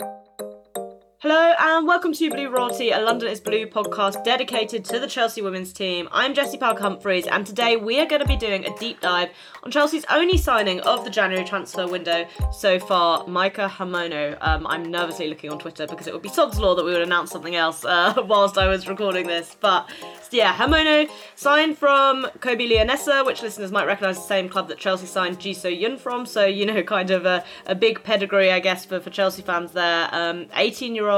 [0.00, 0.31] you
[1.22, 5.40] Hello and welcome to Blue Royalty, a London is Blue podcast dedicated to the Chelsea
[5.40, 6.08] women's team.
[6.10, 9.28] I'm Jessy Parker Humphreys, and today we are going to be doing a deep dive
[9.62, 14.36] on Chelsea's only signing of the January transfer window so far, Maika Hamano.
[14.40, 17.02] Um, I'm nervously looking on Twitter because it would be sod's law that we would
[17.02, 19.56] announce something else uh, whilst I was recording this.
[19.60, 19.88] But
[20.32, 25.06] yeah, Hamano signed from Kobe Leonessa, which listeners might recognise the same club that Chelsea
[25.06, 26.26] signed Ji So Yun from.
[26.26, 29.70] So you know, kind of a, a big pedigree, I guess, for, for Chelsea fans
[29.70, 30.08] there.
[30.52, 31.11] 18 um, year old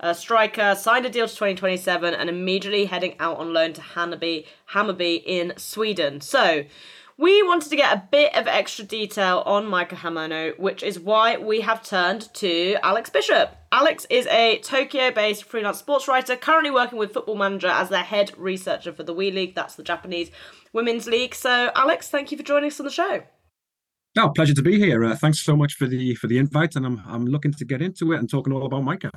[0.00, 5.22] uh, striker, signed a deal to 2027 and immediately heading out on loan to Hammarby,
[5.24, 6.20] in Sweden.
[6.20, 6.64] So,
[7.16, 11.36] we wanted to get a bit of extra detail on Maika Hamano, which is why
[11.36, 13.56] we have turned to Alex Bishop.
[13.70, 18.02] Alex is a Tokyo based freelance sports writer, currently working with Football Manager as their
[18.02, 20.30] head researcher for the WE League, that's the Japanese
[20.72, 21.36] Women's League.
[21.36, 23.22] So, Alex, thank you for joining us on the show.
[24.16, 25.04] No, pleasure to be here.
[25.04, 27.82] Uh, thanks so much for the for the invite, and I'm I'm looking to get
[27.82, 29.10] into it and talking all about Maika.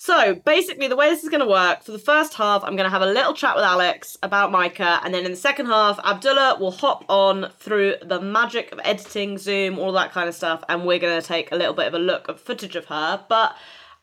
[0.00, 2.84] So basically, the way this is going to work for the first half, I'm going
[2.84, 5.98] to have a little chat with Alex about Maika, and then in the second half,
[6.04, 10.62] Abdullah will hop on through the magic of editing, Zoom, all that kind of stuff,
[10.68, 13.24] and we're going to take a little bit of a look at footage of her.
[13.28, 13.56] But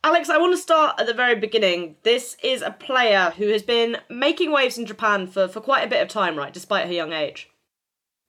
[0.03, 1.95] Alex, I want to start at the very beginning.
[2.03, 5.89] This is a player who has been making waves in Japan for, for quite a
[5.89, 7.49] bit of time, right, despite her young age.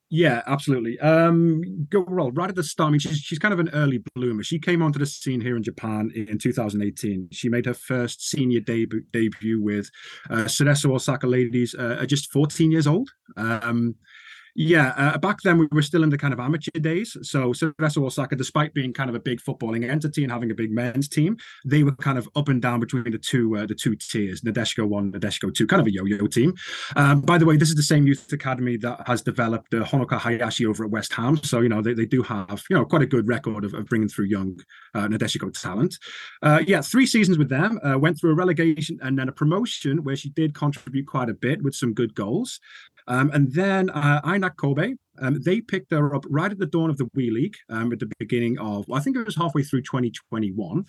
[0.09, 0.99] Yeah, absolutely.
[1.01, 2.89] Um, go well right at the start.
[2.89, 4.45] I mean, she's she's kind of an early bloomer.
[4.45, 7.29] She came onto the scene here in Japan in 2018.
[7.33, 9.91] She made her first senior debut debut with
[10.31, 13.11] uh, Cerezo Osaka ladies uh, at just 14 years old.
[13.37, 13.97] Um,
[14.57, 17.17] yeah, uh, back then we were still in the kind of amateur days.
[17.23, 20.71] So Cerezo Osaka, despite being kind of a big footballing entity and having a big
[20.71, 23.95] men's team, they were kind of up and down between the two uh, the two
[23.97, 26.55] tiers, Nadeshiko one, Nadeshiko two, kind of a yo-yo team.
[26.97, 29.87] Um, by the way, this is the same youth academy that has developed the uh,
[29.87, 31.37] Honoka Hayashi over at West Ham.
[31.43, 33.87] So you know they, they do have you know quite a good record of, of
[33.87, 34.59] bringing through young
[34.95, 35.09] uh,
[35.53, 35.99] talent.
[36.43, 37.79] Uh, yeah, three seasons with them.
[37.85, 41.35] Uh, went through a relegation and then a promotion where she did contribute quite a
[41.35, 42.59] bit with some good goals.
[43.09, 46.91] Um, and then uh, INAC Kobe, um, they picked her up right at the dawn
[46.91, 49.83] of the WE League um, at the beginning of, I think it was halfway through
[49.83, 50.85] 2021.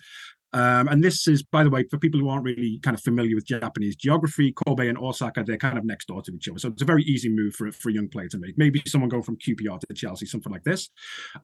[0.52, 3.34] Um, and this is, by the way, for people who aren't really kind of familiar
[3.34, 6.58] with Japanese geography, Kobe and Osaka, they're kind of next door to each other.
[6.58, 8.56] So it's a very easy move for, for a young player to make.
[8.56, 10.88] Maybe someone going from QPR to Chelsea, something like this.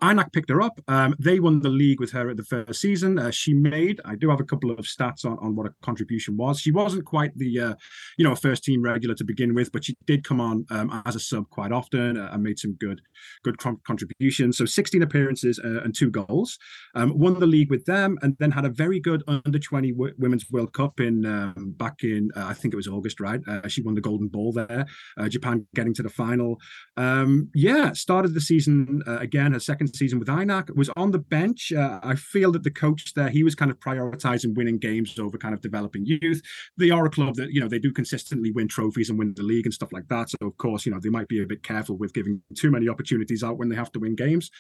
[0.03, 0.81] INAC picked her up.
[0.89, 3.19] Um, they won the league with her at the first season.
[3.19, 6.37] Uh, she made, I do have a couple of stats on, on what her contribution
[6.37, 6.61] was.
[6.61, 7.75] She wasn't quite the, uh,
[8.17, 11.17] you know, first team regular to begin with, but she did come on um, as
[11.17, 13.01] a sub quite often uh, and made some good,
[13.43, 14.57] good contributions.
[14.59, 16.59] So 16 appearances uh, and two goals.
[16.95, 19.93] Um, won the league with them and then had a very very good under 20
[19.93, 23.41] w- women's World Cup in um, back in uh, I think it was August, right?
[23.47, 24.87] Uh, she won the golden ball there.
[25.19, 26.59] Uh, Japan getting to the final.
[26.97, 30.75] Um, yeah, started the season uh, again, her second season with INAC.
[30.77, 31.73] Was on the bench.
[31.73, 35.39] Uh, I feel that the coach there he was kind of prioritizing winning games over
[35.39, 36.41] kind of developing youth.
[36.77, 39.43] They are a club that you know they do consistently win trophies and win the
[39.43, 40.31] league and stuff like that.
[40.31, 42.89] So of course you know they might be a bit careful with giving too many
[42.89, 44.51] opportunities out when they have to win games.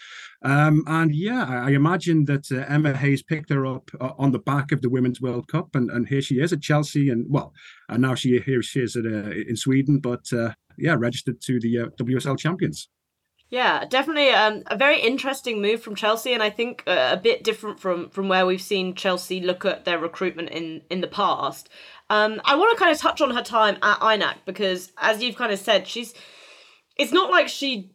[0.43, 3.91] Um, and yeah, I, I imagine that uh, Emma Hayes picked her up
[4.33, 7.27] the back of the Women's World Cup, and, and here she is at Chelsea, and
[7.29, 7.53] well,
[7.89, 11.61] and now she here she is at, uh, in Sweden, but uh, yeah, registered to
[11.61, 12.89] the uh, WSL champions.
[13.51, 17.45] Yeah, definitely um, a very interesting move from Chelsea, and I think uh, a bit
[17.45, 21.69] different from from where we've seen Chelsea look at their recruitment in in the past.
[22.11, 25.37] Um, I want to kind of touch on her time at INAC because, as you've
[25.37, 26.15] kind of said, she's.
[26.97, 27.91] It's not like she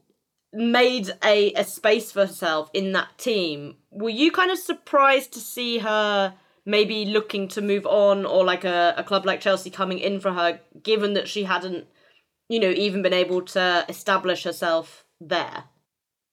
[0.52, 3.76] made a, a space for herself in that team.
[3.92, 6.36] Were you kind of surprised to see her
[6.66, 10.34] maybe looking to move on or like a, a club like Chelsea coming in for
[10.34, 11.88] her, given that she hadn't,
[12.48, 15.64] you know, even been able to establish herself there?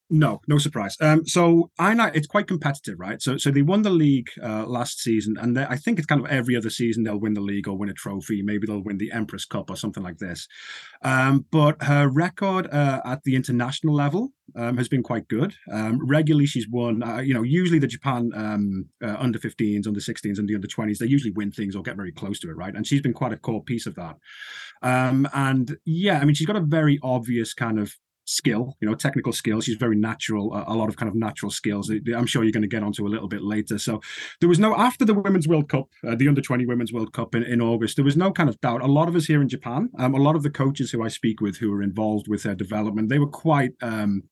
[0.08, 0.96] No, no surprise.
[1.00, 3.20] Um, so I know it's quite competitive, right?
[3.20, 6.30] So, so they won the league uh, last season, and I think it's kind of
[6.30, 8.40] every other season they'll win the league or win a trophy.
[8.40, 10.46] Maybe they'll win the Empress Cup or something like this.
[11.02, 15.54] Um, but her record uh, at the international level um, has been quite good.
[15.72, 17.02] Um, regularly, she's won.
[17.02, 20.68] Uh, you know, usually the Japan um, uh, under 15s, under 16s, and the under
[20.68, 22.76] 20s, they usually win things or get very close to it, right?
[22.76, 24.16] And she's been quite a core piece of that.
[24.82, 28.94] Um, and yeah, I mean, she's got a very obvious kind of skill, you know,
[28.94, 29.64] technical skills.
[29.64, 31.90] She's very natural, a, lot of kind of natural skills.
[31.90, 33.78] I'm sure you're going to get onto a little bit later.
[33.78, 34.00] So
[34.40, 37.34] there was no, after the Women's World Cup, uh, the under 20 Women's World Cup
[37.34, 38.82] in, in August, there was no kind of doubt.
[38.82, 41.08] A lot of us here in Japan, um, a lot of the coaches who I
[41.08, 44.24] speak with who are involved with their development, they were quite, um,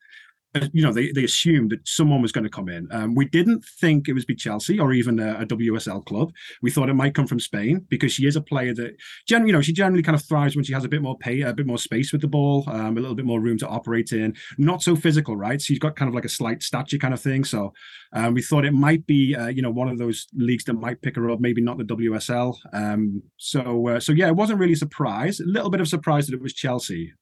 [0.73, 2.87] you know, they, they assumed that someone was going to come in.
[2.93, 6.33] Um, we didn't think it was be Chelsea or even a, a, WSL club.
[6.63, 8.97] We thought it might come from Spain because she is a player that,
[9.27, 11.41] generally, you know, she generally kind of thrives when she has a bit more pay,
[11.43, 14.13] a bit more space with the ball, um, a little bit more room to operate
[14.13, 14.35] in.
[14.59, 15.61] Not so physical, right?
[15.61, 17.45] She's got kind of like a slight stature kind of thing.
[17.45, 17.73] So
[18.13, 21.03] um, we thought it might be, uh, you know, one of those leagues that might
[21.03, 21.41] pick her up.
[21.41, 22.57] Maybe not the WSL.
[22.73, 25.41] Um, so, uh, so yeah, it wasn't really a surprise.
[25.41, 27.13] A little bit of surprise that it was Chelsea.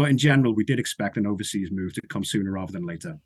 [0.00, 3.18] But in general, we did expect an overseas move to come sooner rather than later.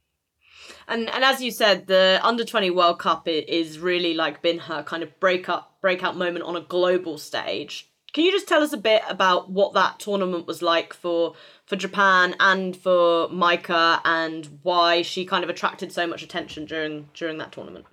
[0.88, 4.82] And and as you said, the under twenty World Cup is really like been her
[4.82, 7.88] kind of break up breakout moment on a global stage.
[8.12, 11.34] Can you just tell us a bit about what that tournament was like for
[11.64, 17.08] for Japan and for Maika and why she kind of attracted so much attention during
[17.14, 17.84] during that tournament?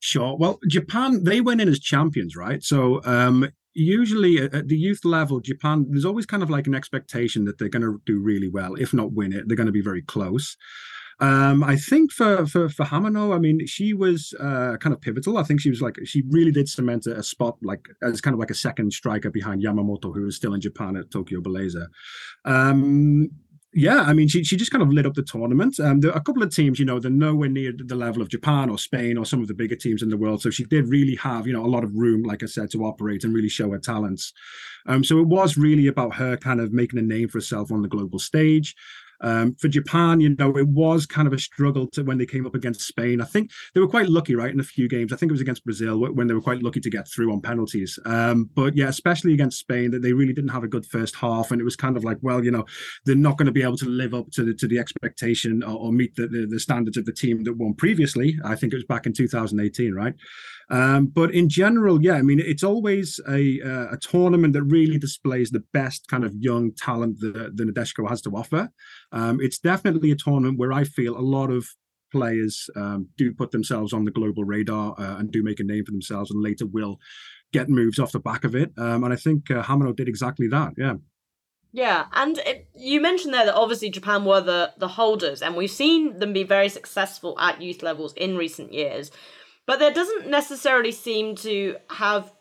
[0.00, 0.36] Sure.
[0.36, 2.64] Well, Japan they went in as champions, right?
[2.64, 7.44] So um, usually at the youth level, Japan, there's always kind of like an expectation
[7.46, 8.74] that they're going to do really well.
[8.74, 10.56] If not win it, they're going to be very close.
[11.20, 15.36] Um, I think for for for Hamano, I mean, she was uh, kind of pivotal.
[15.36, 18.40] I think she was like she really did cement a, spot like as kind of
[18.40, 21.88] like a second striker behind Yamamoto, who was still in Japan at Tokyo Beleza.
[22.46, 23.28] Um,
[23.72, 25.78] yeah, I mean, she she just kind of lit up the tournament.
[25.78, 28.28] Um, there are a couple of teams, you know, they're nowhere near the level of
[28.28, 30.42] Japan or Spain or some of the bigger teams in the world.
[30.42, 32.84] So she did really have, you know, a lot of room, like I said, to
[32.84, 34.32] operate and really show her talents.
[34.86, 37.82] Um, so it was really about her kind of making a name for herself on
[37.82, 38.74] the global stage.
[39.20, 42.46] Um, for Japan, you know, it was kind of a struggle to when they came
[42.46, 43.20] up against Spain.
[43.20, 45.12] I think they were quite lucky, right, in a few games.
[45.12, 47.40] I think it was against Brazil when they were quite lucky to get through on
[47.40, 47.98] penalties.
[48.06, 51.50] Um, but yeah, especially against Spain, that they really didn't have a good first half,
[51.50, 52.64] and it was kind of like, well, you know,
[53.04, 55.76] they're not going to be able to live up to the to the expectation or,
[55.78, 58.38] or meet the, the, the standards of the team that won previously.
[58.44, 60.14] I think it was back in 2018, right?
[60.70, 64.98] Um, but in general, yeah, I mean, it's always a uh, a tournament that really
[64.98, 68.70] displays the best kind of young talent that the Nadeshiko has to offer.
[69.12, 71.66] Um, it's definitely a tournament where I feel a lot of
[72.12, 75.84] players um, do put themselves on the global radar uh, and do make a name
[75.84, 76.98] for themselves, and later will
[77.52, 78.72] get moves off the back of it.
[78.78, 80.74] Um, and I think uh, Hamano did exactly that.
[80.76, 80.94] Yeah.
[81.72, 85.70] Yeah, and it, you mentioned there that obviously Japan were the the holders, and we've
[85.70, 89.12] seen them be very successful at youth levels in recent years.
[89.66, 92.32] But there doesn't necessarily seem to have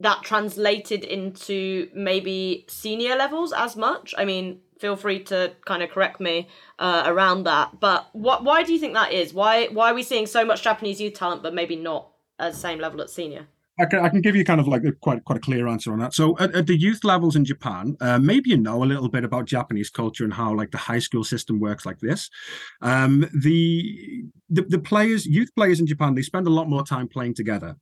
[0.00, 4.14] that translated into maybe senior levels as much.
[4.18, 7.80] I mean, feel free to kind of correct me uh, around that.
[7.80, 8.44] But what?
[8.44, 9.32] Why do you think that is?
[9.32, 9.66] Why?
[9.66, 12.78] Why are we seeing so much Japanese youth talent, but maybe not at the same
[12.80, 13.46] level at senior?
[13.78, 15.92] I can, I can give you kind of like a, quite quite a clear answer
[15.92, 16.14] on that.
[16.14, 19.24] So at, at the youth levels in Japan, uh, maybe you know a little bit
[19.24, 22.30] about Japanese culture and how like the high school system works like this.
[22.82, 27.08] Um, the, the the players, youth players in Japan, they spend a lot more time
[27.08, 27.76] playing together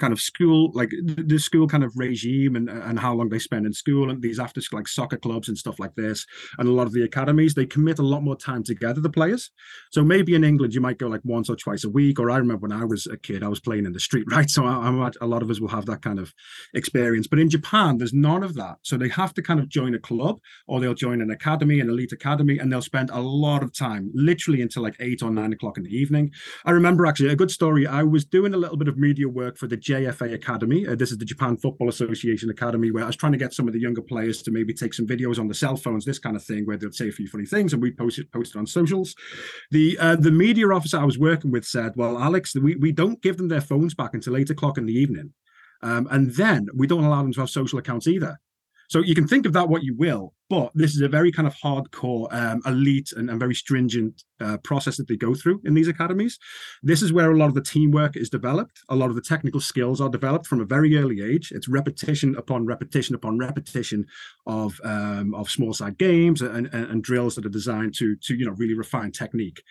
[0.00, 3.66] kind of school like the school kind of regime and and how long they spend
[3.66, 6.26] in school and these after school, like soccer clubs and stuff like this
[6.58, 9.50] and a lot of the academies they commit a lot more time together the players.
[9.90, 12.36] So maybe in england you might go like once or twice a week or i
[12.36, 14.50] remember when i was a kid i was playing in the street right?
[14.50, 16.32] So a lot of us will have that kind of
[16.74, 17.26] experience.
[17.26, 18.76] But in japan there's none of that.
[18.82, 21.88] So they have to kind of join a club or they'll join an academy an
[21.88, 25.52] elite academy and they'll spend a lot of time literally until like eight or nine
[25.52, 26.32] o'clock in the evening.
[26.64, 27.86] I remember actually a good story.
[27.86, 30.86] I was doing a little bit of media work for the JFA Academy.
[30.86, 33.66] Uh, this is the Japan Football Association Academy, where I was trying to get some
[33.66, 36.36] of the younger players to maybe take some videos on the cell phones, this kind
[36.36, 39.16] of thing, where they'd say a few funny things, and we posted posted on socials.
[39.70, 43.20] The uh, the media officer I was working with said, "Well, Alex, we we don't
[43.20, 45.32] give them their phones back until eight o'clock in the evening."
[45.82, 48.38] Um, and then we don't allow them to have social accounts either.
[48.90, 51.46] So you can think of that what you will, but this is a very kind
[51.46, 55.74] of hardcore, um, elite, and, and, very stringent uh, process that they go through in
[55.74, 56.40] these academies.
[56.82, 58.80] This is where a lot of the teamwork is developed.
[58.88, 61.52] A lot of the technical skills are developed from a very early age.
[61.52, 64.06] It's repetition upon repetition upon repetition
[64.44, 68.34] of um, of small side games and, and, and, drills that are designed to to
[68.34, 69.62] you know really refine technique.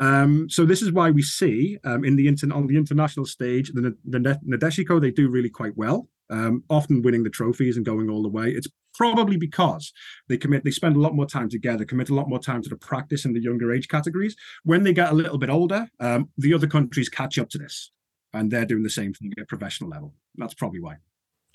[0.00, 3.70] Um, so this is why we see um, in the inter- on the international stage
[3.72, 8.10] the, the Nadeshiko they do really quite well um, often winning the trophies and going
[8.10, 8.50] all the way.
[8.50, 9.92] It's probably because
[10.28, 12.68] they commit, they spend a lot more time together, commit a lot more time to
[12.68, 14.36] the practice in the younger age categories.
[14.62, 17.90] When they get a little bit older, um, the other countries catch up to this,
[18.32, 20.14] and they're doing the same thing at professional level.
[20.36, 20.96] That's probably why.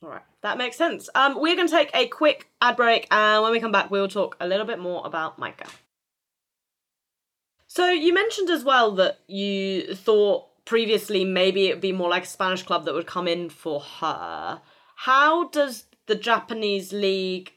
[0.02, 1.10] All right, that makes sense.
[1.16, 4.08] Um, we're going to take a quick ad break, and when we come back, we'll
[4.08, 5.68] talk a little bit more about Maika.
[7.68, 12.26] So you mentioned as well that you thought previously maybe it would be more like
[12.26, 14.62] a Spanish club that would come in for her.
[14.98, 17.52] How does the Japanese league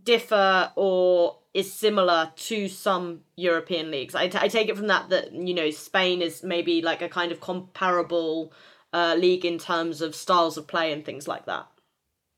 [0.00, 4.14] differ or is similar to some European leagues?
[4.14, 7.08] I, t- I take it from that that you know Spain is maybe like a
[7.08, 8.52] kind of comparable
[8.92, 11.66] uh, league in terms of styles of play and things like that.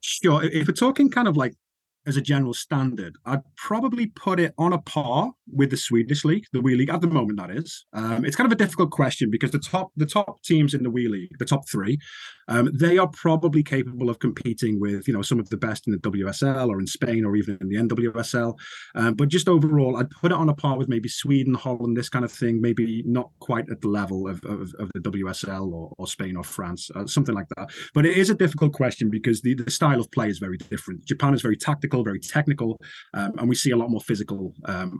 [0.00, 0.42] Sure.
[0.42, 1.52] If we're talking kind of like
[2.06, 6.44] as a general standard, I'd probably put it on a par with the Swedish league,
[6.52, 7.38] the WE League at the moment.
[7.38, 10.74] That is, um, it's kind of a difficult question because the top the top teams
[10.74, 11.98] in the WE League, the top three,
[12.48, 15.92] um, they are probably capable of competing with you know some of the best in
[15.92, 18.54] the WSL or in Spain or even in the NWSL.
[18.94, 22.08] Um, but just overall, I'd put it on a par with maybe Sweden, Holland, this
[22.08, 22.60] kind of thing.
[22.60, 26.44] Maybe not quite at the level of of, of the WSL or, or Spain or
[26.44, 27.70] France, uh, something like that.
[27.94, 31.04] But it is a difficult question because the, the style of play is very different.
[31.04, 32.80] Japan is very tactical, very technical,
[33.14, 34.98] um, and we see a lot more physical um,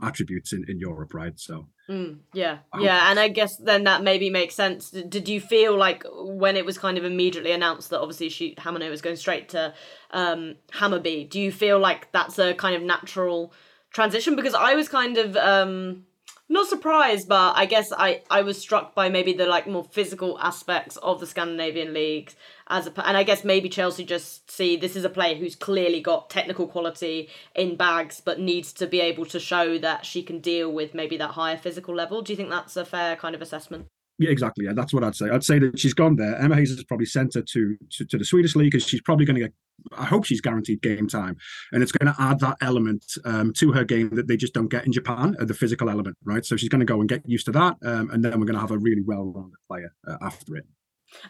[0.51, 1.37] in, in Europe, right?
[1.39, 4.89] So mm, yeah, yeah, and I guess then that maybe makes sense.
[4.89, 8.89] Did you feel like when it was kind of immediately announced that obviously she Hamano
[8.89, 9.73] was going straight to
[10.11, 13.53] um, Hammarby, do you feel like that's a kind of natural
[13.91, 14.35] transition?
[14.35, 16.05] Because I was kind of um,
[16.49, 20.39] not surprised, but I guess I I was struck by maybe the like more physical
[20.39, 22.35] aspects of the Scandinavian leagues
[22.69, 26.01] as a and I guess maybe Chelsea just see this is a player who's clearly
[26.01, 30.39] got technical quality in bags, but needs to be able to show that she can
[30.39, 32.21] deal with maybe that higher physical level.
[32.21, 33.87] Do you think that's a fair kind of assessment?
[34.19, 34.65] Yeah, exactly.
[34.65, 35.29] Yeah, that's what I'd say.
[35.29, 36.35] I'd say that she's gone there.
[36.35, 39.25] Emma Hayes has probably sent her to to, to the Swedish league because she's probably
[39.25, 39.53] going to get.
[39.97, 41.37] I hope she's guaranteed game time,
[41.71, 44.67] and it's going to add that element um, to her game that they just don't
[44.67, 46.45] get in Japan, uh, the physical element, right?
[46.45, 48.55] So she's going to go and get used to that, um, and then we're going
[48.55, 50.65] to have a really well-rounded player uh, after it.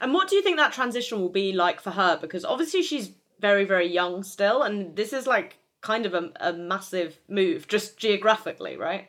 [0.01, 2.17] And what do you think that transition will be like for her?
[2.19, 6.53] Because obviously she's very very young still, and this is like kind of a, a
[6.53, 9.07] massive move just geographically, right?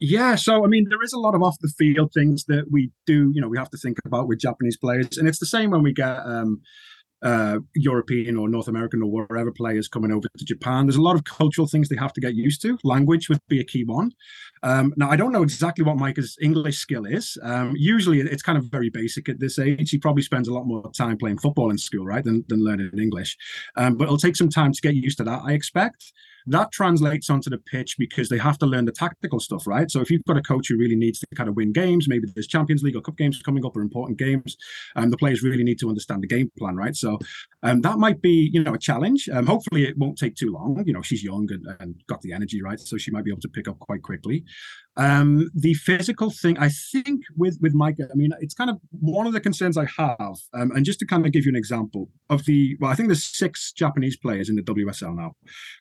[0.00, 2.90] Yeah, so I mean, there is a lot of off the field things that we
[3.06, 5.70] do, you know, we have to think about with Japanese players, and it's the same
[5.70, 6.60] when we get um,
[7.22, 10.86] uh, European or North American or wherever players coming over to Japan.
[10.86, 12.78] There's a lot of cultural things they have to get used to.
[12.84, 14.12] Language would be a key one.
[14.62, 17.38] Um, now, I don't know exactly what Maika's English skill is.
[17.42, 19.90] Um, usually, it's kind of very basic at this age.
[19.90, 22.90] He probably spends a lot more time playing football in school, right, than, than learning
[22.98, 23.36] English.
[23.76, 26.12] Um, but it'll take some time to get used to that, I expect
[26.46, 29.90] that translates onto the pitch because they have to learn the tactical stuff, right?
[29.90, 32.28] So if you've got a coach who really needs to kind of win games, maybe
[32.34, 34.56] there's Champions League or Cup games coming up or important games,
[34.96, 36.94] um, the players really need to understand the game plan, right?
[36.96, 37.18] So
[37.64, 39.26] um, that might be, you know, a challenge.
[39.32, 40.84] Um, hopefully it won't take too long.
[40.86, 42.78] You know, she's young and, and got the energy, right?
[42.78, 44.44] So she might be able to pick up quite quickly.
[44.98, 49.26] Um, the physical thing, I think, with with Maika, I mean, it's kind of one
[49.26, 50.36] of the concerns I have.
[50.52, 53.08] Um, and just to kind of give you an example of the, well, I think
[53.08, 55.32] there's six Japanese players in the WSL now.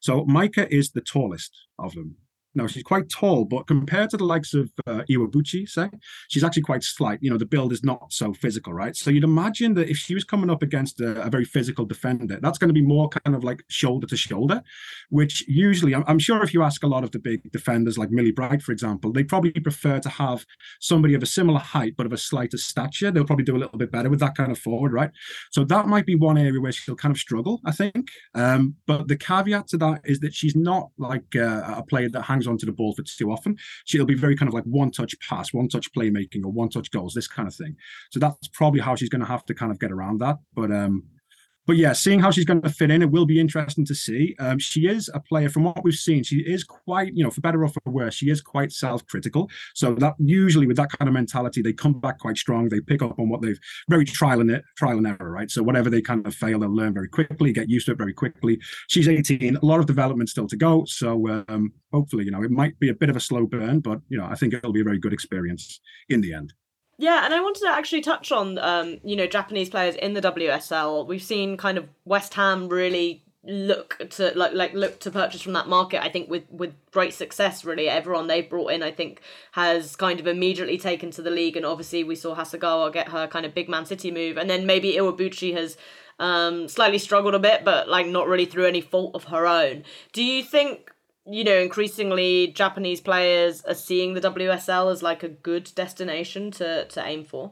[0.02, 2.16] So Maika is the tallest of them.
[2.56, 5.90] Now she's quite tall, but compared to the likes of uh, Iwabuchi, say,
[6.30, 7.20] she's actually quite slight.
[7.22, 8.96] You know, the build is not so physical, right?
[8.96, 12.40] So you'd imagine that if she was coming up against a, a very physical defender,
[12.42, 14.62] that's going to be more kind of like shoulder to shoulder,
[15.10, 18.12] which usually, I'm, I'm, sure if you ask a lot of the big defenders like
[18.12, 20.46] Millie Bright, for example, they probably prefer to have
[20.80, 23.12] somebody of a similar height but of a slighter stature.
[23.12, 25.12] They'll probably do a little bit better with that kind of forward, right?
[25.52, 28.10] So that might be one area where she'll kind of struggle, I think.
[28.36, 32.22] Um, but the caveat to that is that she's not like uh, a player that
[32.22, 33.58] hangs hangs onto the ball for too often.
[33.86, 36.92] She'll be very kind of like one touch pass, one touch playmaking, or one touch
[36.92, 37.76] goals, this kind of thing.
[38.12, 40.38] So that's probably how she's going to have to kind of get around that.
[40.54, 41.04] But um,
[41.66, 44.36] but yeah, seeing how she's going to fit in, it will be interesting to see.
[44.40, 47.42] Um, she is a player, from what we've seen, she is quite, you know, for
[47.42, 49.50] better or for worse, she is quite self-critical.
[49.74, 52.68] So that usually with that kind of mentality, they come back quite strong.
[52.68, 55.50] They pick up on what they've very trial and trial and error, right?
[55.50, 58.14] So whatever they kind of fail, they'll learn very quickly, get used to it very
[58.14, 58.60] quickly.
[58.88, 60.84] She's 18, a lot of development still to go.
[60.86, 64.00] So um, hopefully, you know, it might be a bit of a slow burn, but
[64.10, 65.80] you know, I think it'll be a very good experience
[66.10, 66.54] in the end.
[66.98, 70.22] Yeah, and I wanted to actually touch on, um, you know, Japanese players in the
[70.22, 71.08] WSL.
[71.08, 75.52] We've seen kind of West Ham really look to like like look to purchase from
[75.52, 76.02] that market.
[76.02, 77.66] I think with with great success.
[77.66, 79.22] Really, everyone they've brought in, I think,
[79.54, 81.58] has kind of immediately taken to the league.
[81.58, 84.66] And obviously, we saw Hasegawa get her kind of big Man City move, and then
[84.66, 85.78] maybe Iwabuchi has
[86.20, 89.84] um slightly struggled a bit, but like not really through any fault of her own.
[90.14, 90.93] Do you think
[91.26, 96.86] you know, increasingly Japanese players are seeing the WSL as like a good destination to
[96.86, 97.52] to aim for.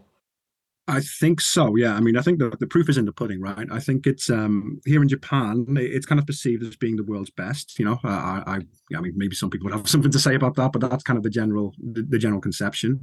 [0.91, 1.77] I think so.
[1.77, 1.93] Yeah.
[1.93, 3.65] I mean, I think the, the proof is in the pudding, right?
[3.71, 7.29] I think it's um here in Japan, it's kind of perceived as being the world's
[7.29, 7.79] best.
[7.79, 10.55] You know, I, I, I mean, maybe some people would have something to say about
[10.55, 13.00] that, but that's kind of the general the, the, general conception.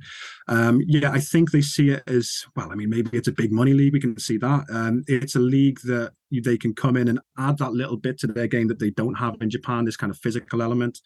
[0.48, 2.70] Um, yeah, I think they see it as well.
[2.70, 3.94] I mean, maybe it's a big money league.
[3.94, 4.66] We can see that.
[4.70, 6.12] Um, it's a league that
[6.44, 9.14] they can come in and add that little bit to their game that they don't
[9.14, 9.86] have in Japan.
[9.86, 11.00] This kind of physical element.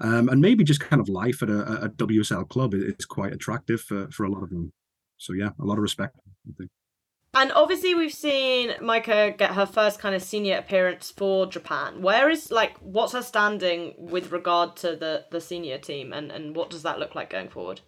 [0.00, 3.80] Um, and maybe just kind of life at a, a WSL club is quite attractive
[3.80, 4.72] for, for a lot of them
[5.22, 6.16] so yeah, a lot of respect.
[7.34, 12.02] And obviously, we've seen Maika get her first kind of senior appearance for Japan.
[12.02, 16.54] Where is like what's her standing with regard to the the senior team, and and
[16.54, 17.80] what does that look like going forward?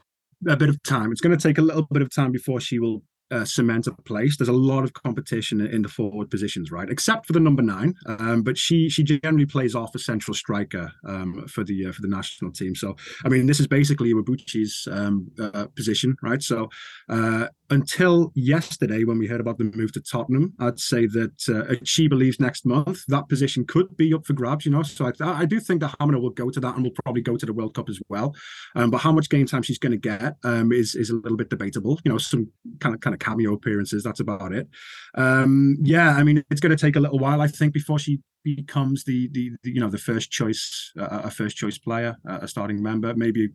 [0.48, 1.10] A bit of time.
[1.10, 3.92] It's going to take a little bit of time before she will uh, cement a
[4.02, 4.36] place.
[4.36, 6.88] There's a lot of competition in the forward positions, right?
[6.88, 10.92] Except for the number nine, um, but she she generally plays off a central striker
[11.06, 12.74] um, for the uh, for the national team.
[12.74, 16.42] So I mean, this is basically Iwabuchi's um, uh, position, right?
[16.42, 16.68] So
[17.08, 21.74] uh, until yesterday, when we heard about the move to Tottenham, I'd say that uh,
[21.84, 24.66] she believes next month that position could be up for grabs.
[24.66, 26.96] You know, so I, I do think that Hamano will go to that and will
[27.04, 28.34] probably go to the World Cup as well.
[28.74, 31.38] Um, but how much game time she's going to get um, is is a little
[31.38, 31.98] bit debatable.
[32.04, 32.48] You know, some
[32.80, 34.02] kind of kind of cameo appearances.
[34.02, 34.68] That's about it.
[35.14, 38.20] Um, yeah, I mean, it's going to take a little while, I think, before she
[38.44, 42.40] becomes the the, the you know the first choice uh, a first choice player uh,
[42.42, 43.48] a starting member maybe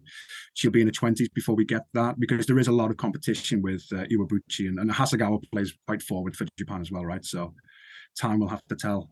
[0.56, 2.98] she'll be in the 20s before we get that because there is a lot of
[2.98, 7.25] competition with uh, Iwabuchi and, and Hasegawa plays quite forward for Japan as well right
[7.25, 7.53] so
[8.18, 9.10] time will have to tell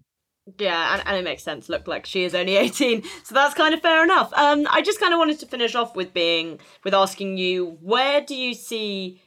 [0.57, 1.67] yeah, and, and it makes sense.
[1.67, 4.31] Look, like she is only 18, so that's kind of fair enough.
[4.33, 8.21] Um, I just kind of wanted to finish off with being with asking you, where
[8.21, 9.21] do you see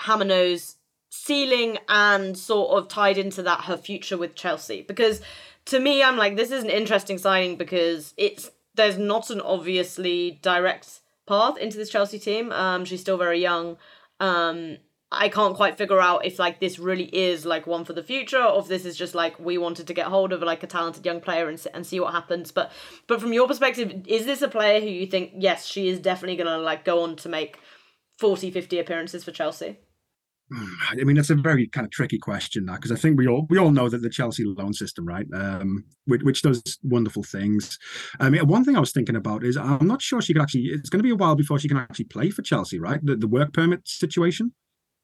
[0.00, 0.76] Hamano's
[1.10, 4.82] ceiling and sort of tied into that her future with Chelsea?
[4.82, 5.20] Because
[5.66, 10.38] to me, I'm like, this is an interesting signing because it's there's not an obviously
[10.40, 12.52] direct path into this Chelsea team.
[12.52, 13.76] Um, she's still very young.
[14.20, 14.78] Um,
[15.10, 18.42] I can't quite figure out if like this really is like one for the future,
[18.42, 21.06] or if this is just like we wanted to get hold of like a talented
[21.06, 22.52] young player and and see what happens.
[22.52, 22.70] But
[23.06, 26.36] but from your perspective, is this a player who you think yes, she is definitely
[26.36, 27.58] gonna like go on to make
[28.18, 29.78] 40, 50 appearances for Chelsea?
[30.90, 33.46] I mean, it's a very kind of tricky question now because I think we all
[33.50, 37.78] we all know that the Chelsea loan system, right, um, which, which does wonderful things.
[38.20, 40.64] I mean, one thing I was thinking about is I'm not sure she could actually.
[40.64, 43.00] It's going to be a while before she can actually play for Chelsea, right?
[43.02, 44.52] The the work permit situation.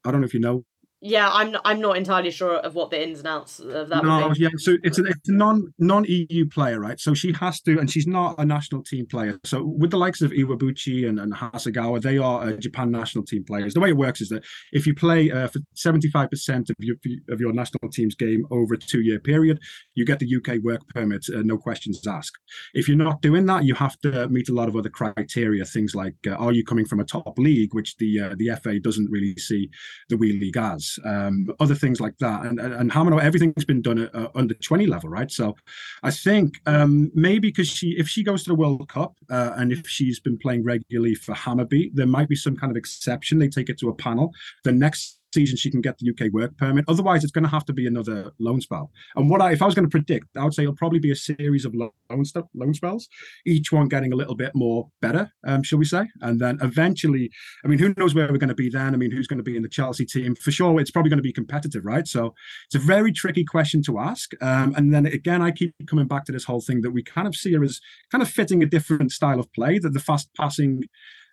[0.05, 0.65] I don't know if you know
[1.07, 4.03] yeah, I'm not, I'm not entirely sure of what the ins and outs of that.
[4.03, 6.99] No, yeah, so it's a, it's a non non EU player, right?
[6.99, 9.39] So she has to, and she's not a national team player.
[9.45, 13.45] So with the likes of Iwabuchi and, and Hasegawa, they are uh, Japan national team
[13.45, 13.75] players.
[13.75, 16.77] The way it works is that if you play uh, for seventy five percent of
[16.79, 16.97] your
[17.29, 19.61] of your national team's game over a two year period,
[19.95, 22.39] you get the UK work permit, uh, no questions asked.
[22.73, 25.95] If you're not doing that, you have to meet a lot of other criteria, things
[25.95, 29.11] like uh, are you coming from a top league, which the uh, the FA doesn't
[29.11, 29.69] really see
[30.09, 32.47] the WE League as um, other things like that.
[32.47, 35.31] And and, and Hamano, everything's been done at uh, under 20 level, right?
[35.31, 35.57] So
[36.03, 39.73] I think um, maybe because she, if she goes to the World Cup uh, and
[39.73, 43.39] if she's been playing regularly for Hammarby, there might be some kind of exception.
[43.39, 44.33] They take it to a panel.
[44.65, 46.85] The next season she can get the UK work permit.
[46.89, 48.91] Otherwise, it's going to have to be another loan spell.
[49.17, 51.11] And what I, if I was going to predict, I would say it'll probably be
[51.11, 53.09] a series of loan stuff, loan spells,
[53.45, 56.07] each one getting a little bit more better, um, shall we say?
[56.21, 57.31] And then eventually,
[57.65, 58.95] I mean, who knows where we're going to be then?
[58.95, 60.35] I mean, who's going to be in the Chelsea team?
[60.37, 62.07] For sure, it's probably going to be competitive, right?
[62.07, 62.35] So
[62.67, 64.33] it's a very tricky question to ask.
[64.41, 67.27] Um, and then again, I keep coming back to this whole thing that we kind
[67.27, 70.29] of see her as kind of fitting a different style of play, that the fast
[70.37, 70.85] passing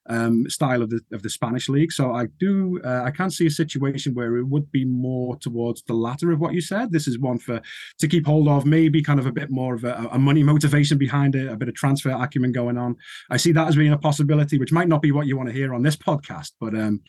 [0.09, 1.91] um, style of the of the Spanish league.
[1.91, 5.83] So I do uh, I can't see a situation where it would be more towards
[5.83, 6.91] the latter of what you said.
[6.91, 7.61] This is one for
[7.99, 10.97] to keep hold of, maybe kind of a bit more of a, a money motivation
[10.97, 12.95] behind it, a bit of transfer acumen going on.
[13.29, 15.55] I see that as being a possibility, which might not be what you want to
[15.55, 17.01] hear on this podcast, but um,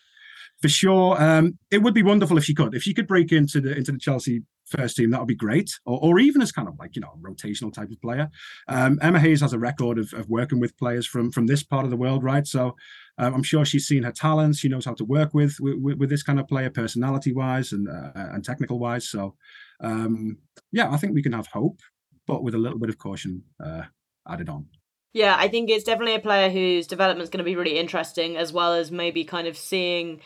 [0.62, 2.74] for sure, um, it would be wonderful if she could.
[2.74, 5.78] If she could break into the into the Chelsea first team, that would be great.
[5.84, 8.30] Or, or even as kind of like, you know, rotational type of player.
[8.68, 11.84] Um, Emma Hayes has a record of, of working with players from from this part
[11.84, 12.46] of the world, right?
[12.46, 12.76] So
[13.18, 14.60] um, I'm sure she's seen her talents.
[14.60, 17.88] She knows how to work with with, with this kind of player, personality wise and
[17.88, 19.08] uh, and technical wise.
[19.08, 19.34] So,
[19.80, 20.38] um,
[20.70, 21.80] yeah, I think we can have hope,
[22.26, 23.82] but with a little bit of caution uh,
[24.28, 24.66] added on.
[25.14, 28.38] Yeah, I think it's definitely a player whose development is going to be really interesting,
[28.38, 30.22] as well as maybe kind of seeing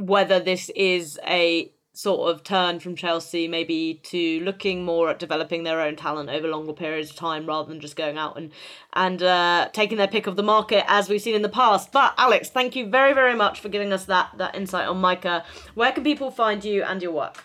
[0.00, 5.64] whether this is a sort of turn from Chelsea maybe to looking more at developing
[5.64, 8.52] their own talent over longer periods of time rather than just going out and
[8.94, 11.92] and uh, taking their pick of the market as we've seen in the past.
[11.92, 15.44] But Alex, thank you very very much for giving us that that insight on Maika.
[15.74, 17.44] Where can people find you and your work?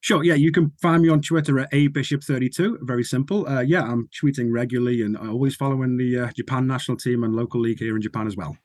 [0.00, 0.22] Sure.
[0.22, 2.78] Yeah, you can find me on Twitter at abishop32.
[2.82, 3.48] Very simple.
[3.48, 7.60] Uh, yeah, I'm tweeting regularly and always following the uh, Japan national team and local
[7.60, 8.56] league here in Japan as well.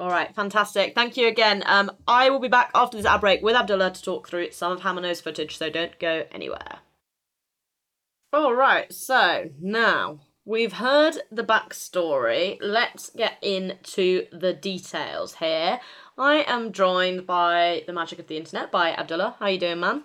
[0.00, 0.94] All right, fantastic.
[0.94, 1.64] Thank you again.
[1.66, 4.70] Um, I will be back after this ad break with Abdullah to talk through some
[4.70, 6.80] of Hamano's footage, so don't go anywhere.
[8.32, 12.58] All right, so now we've heard the backstory.
[12.60, 15.80] Let's get into the details here.
[16.16, 19.36] I am joined by the magic of the internet by Abdullah.
[19.40, 20.04] How you doing, man?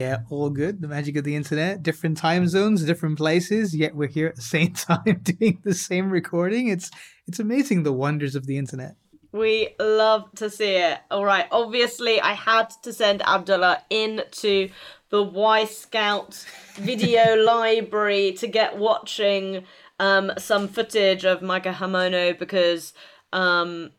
[0.00, 0.80] Yeah, all good.
[0.80, 4.42] The magic of the internet, different time zones, different places, yet we're here at the
[4.42, 6.66] same time doing the same recording.
[6.66, 6.90] It's
[7.28, 8.96] it's amazing the wonders of the internet.
[9.32, 11.00] We love to see it.
[11.10, 11.46] All right.
[11.50, 14.68] Obviously, I had to send Abdullah into
[15.08, 19.64] the Wyscout video library to get watching
[19.98, 22.92] um, some footage of Maika Hamano because
[23.32, 23.90] um,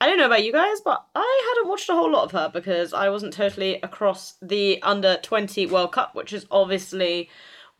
[0.00, 2.50] I don't know about you guys, but I hadn't watched a whole lot of her
[2.52, 7.28] because I wasn't totally across the under 20 World Cup, which is obviously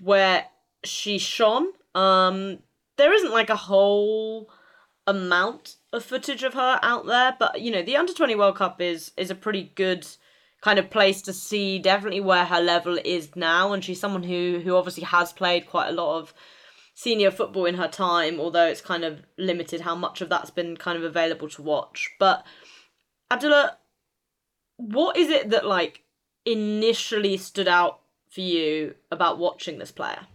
[0.00, 0.46] where
[0.85, 1.68] she shone.
[1.94, 2.59] Um,
[2.96, 4.50] there isn't like a whole
[5.07, 8.81] amount of footage of her out there, but you know, the under 20 World Cup
[8.81, 10.07] is is a pretty good
[10.61, 14.61] kind of place to see definitely where her level is now and she's someone who
[14.62, 16.33] who obviously has played quite a lot of
[16.95, 20.77] senior football in her time, although it's kind of limited how much of that's been
[20.77, 22.11] kind of available to watch.
[22.19, 22.45] But
[23.31, 23.79] Abdullah,
[24.77, 26.03] what is it that like
[26.45, 30.27] initially stood out for you about watching this player?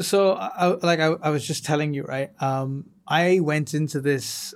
[0.00, 2.30] So, I, like I, I was just telling you, right?
[2.42, 4.54] Um, I went into this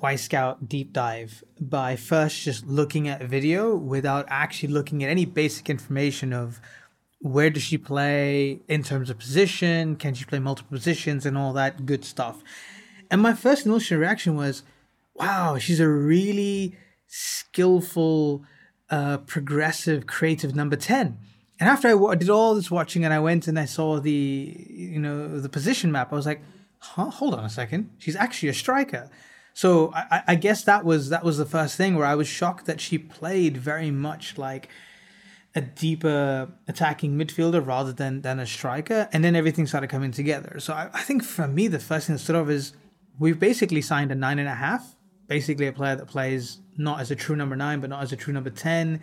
[0.00, 5.24] Wyscout deep dive by first just looking at a video without actually looking at any
[5.24, 6.60] basic information of
[7.20, 9.96] where does she play in terms of position?
[9.96, 12.42] Can she play multiple positions and all that good stuff?
[13.10, 14.62] And my first initial reaction was,
[15.14, 16.76] wow, she's a really
[17.08, 18.44] skillful,
[18.88, 21.18] uh, progressive, creative number 10.
[21.58, 24.98] And after I did all this watching and I went and I saw the, you
[24.98, 26.40] know, the position map, I was like,
[26.80, 27.90] huh, hold on a second.
[27.98, 29.08] She's actually a striker.
[29.54, 32.66] So I, I guess that was that was the first thing where I was shocked
[32.66, 34.68] that she played very much like
[35.54, 40.60] a deeper attacking midfielder rather than than a striker, and then everything started coming together.
[40.60, 42.72] So I, I think for me, the first thing that stood out is
[43.18, 44.94] we've basically signed a nine and a half,
[45.26, 48.16] basically a player that plays not as a true number nine, but not as a
[48.16, 49.02] true number ten.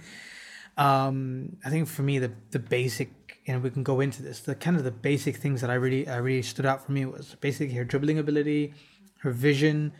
[0.77, 3.11] Um, I think for me, the the basic,
[3.47, 6.07] and we can go into this, the kind of the basic things that I really
[6.07, 8.73] I really stood out for me was basically her dribbling ability,
[9.19, 9.93] her vision,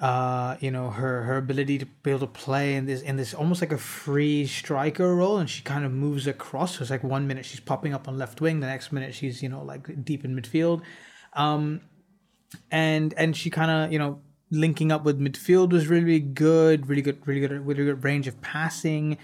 [0.00, 3.32] uh, you know, her her ability to be able to play in this in this
[3.32, 6.76] almost like a free striker role, and she kind of moves across.
[6.76, 9.42] So it's like one minute she's popping up on left wing, the next minute she's
[9.42, 10.82] you know like deep in midfield,
[11.32, 11.80] um,
[12.70, 14.20] and and she kind of you know
[14.50, 18.40] linking up with midfield was really good, really good, really good, really good range of
[18.42, 19.16] passing.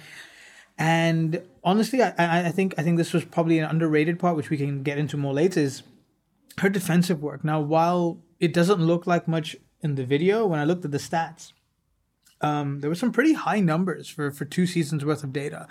[0.81, 2.14] And honestly, I,
[2.49, 5.19] I think I think this was probably an underrated part, which we can get into
[5.19, 5.61] more later.
[5.61, 5.83] Is
[6.59, 7.45] her defensive work.
[7.45, 10.99] Now, while it doesn't look like much in the video, when I looked at the
[10.99, 11.53] stats,
[12.40, 15.69] um, there were some pretty high numbers for, for two seasons worth of data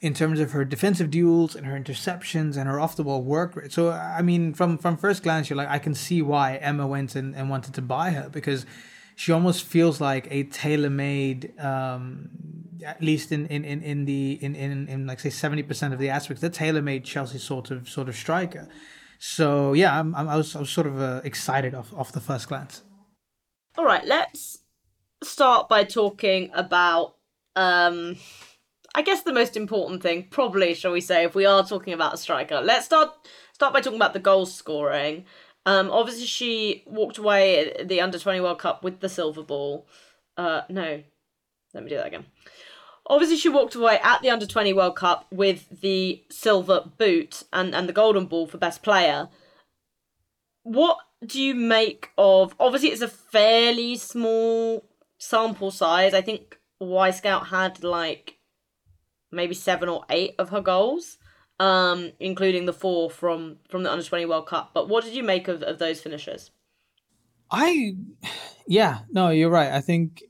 [0.00, 3.54] in terms of her defensive duels and her interceptions and her off the ball work
[3.54, 3.72] rate.
[3.72, 7.14] So I mean, from from first glance, you're like, I can see why Emma went
[7.14, 8.66] and, and wanted to buy her because
[9.20, 12.30] she almost feels like a tailor made, um,
[12.82, 16.00] at least in, in, in, in the in, in, in like say seventy percent of
[16.00, 18.66] the aspects, the tailor made Chelsea sort of sort of striker.
[19.18, 22.20] So yeah, I'm, I'm, i was I was sort of uh, excited off off the
[22.20, 22.82] first glance.
[23.76, 24.60] All right, let's
[25.22, 27.16] start by talking about
[27.56, 28.16] um
[28.94, 32.14] I guess the most important thing, probably shall we say, if we are talking about
[32.14, 32.62] a striker.
[32.62, 33.10] Let's start
[33.52, 35.26] start by talking about the goal scoring.
[35.70, 39.86] Um obviously she walked away at the under 20 World Cup with the silver ball.
[40.36, 41.02] Uh no.
[41.74, 42.26] Let me do that again.
[43.06, 47.74] Obviously she walked away at the under 20 World Cup with the silver boot and
[47.74, 49.28] and the golden ball for best player.
[50.62, 54.84] What do you make of obviously it's a fairly small
[55.18, 56.14] sample size.
[56.14, 58.38] I think Wyscout had like
[59.30, 61.18] maybe seven or eight of her goals,
[61.60, 64.70] um, including the four from from the under twenty World Cup.
[64.74, 66.50] But what did you make of, of those finishes?
[67.50, 67.96] I
[68.66, 69.70] yeah, no, you're right.
[69.70, 70.24] I think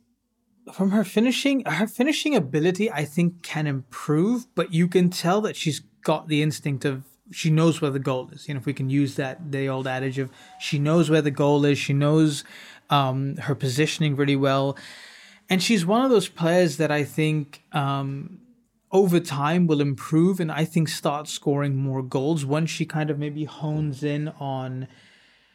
[0.75, 5.57] from her finishing her finishing ability I think can improve, but you can tell that
[5.57, 8.49] she's got the instinct of she knows where the goal is.
[8.49, 11.31] You know, if we can use that the old adage of she knows where the
[11.31, 12.43] goal is, she knows
[12.91, 14.77] um, her positioning really well,
[15.49, 18.40] and she's one of those players that I think um,
[18.93, 23.19] over time will improve and I think start scoring more goals once she kind of
[23.19, 24.89] maybe hones in on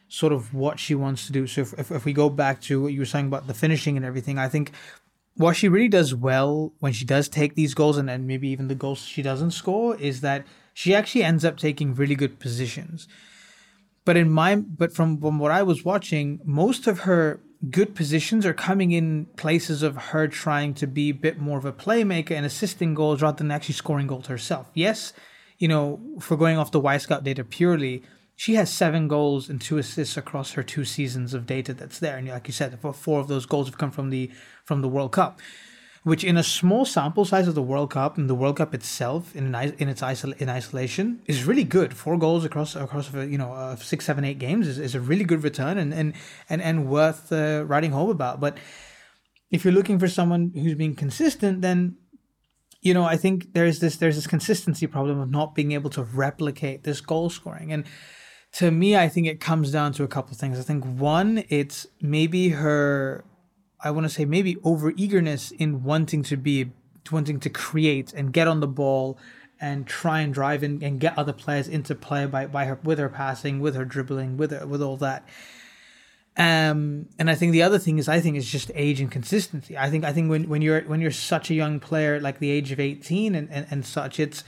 [0.08, 1.46] sort of what she wants to do.
[1.46, 3.96] So if, if, if we go back to what you were saying about the finishing
[3.96, 4.72] and everything, I think
[5.36, 8.68] what she really does well when she does take these goals and then maybe even
[8.68, 13.06] the goals she doesn't score is that she actually ends up taking really good positions.
[14.06, 17.40] But in my but from, from what I was watching, most of her
[17.70, 21.64] good positions are coming in places of her trying to be a bit more of
[21.64, 24.70] a playmaker and assisting goals rather than actually scoring goals herself.
[24.74, 25.12] Yes,
[25.58, 28.02] you know, for going off the Wyscout data purely,
[28.36, 32.18] she has seven goals and two assists across her two seasons of data that's there.
[32.18, 34.30] And like you said, four of those goals have come from the
[34.64, 35.40] from the World Cup
[36.06, 39.34] which in a small sample size of the World Cup and the World Cup itself
[39.34, 41.92] in in its isol- in isolation is really good.
[41.94, 45.24] Four goals across across you know uh, six, seven, eight games is, is a really
[45.24, 46.14] good return and and
[46.48, 48.38] and, and worth uh, writing home about.
[48.38, 48.56] But
[49.50, 51.96] if you're looking for someone who's being consistent, then
[52.82, 56.04] you know I think there's this there's this consistency problem of not being able to
[56.04, 57.84] replicate this goal scoring and.
[58.52, 60.58] To me, I think it comes down to a couple things.
[60.58, 63.22] I think one, it's maybe her
[63.86, 66.72] I want to say maybe over eagerness in wanting to be
[67.10, 69.18] wanting to create and get on the ball
[69.60, 72.98] and try and drive and, and get other players into play by, by her with
[72.98, 75.26] her passing, with her dribbling, with her, with all that.
[76.36, 79.78] Um, and I think the other thing is I think it's just age and consistency.
[79.78, 82.50] I think I think when, when you're when you're such a young player like the
[82.50, 84.44] age of eighteen and, and, and such, it's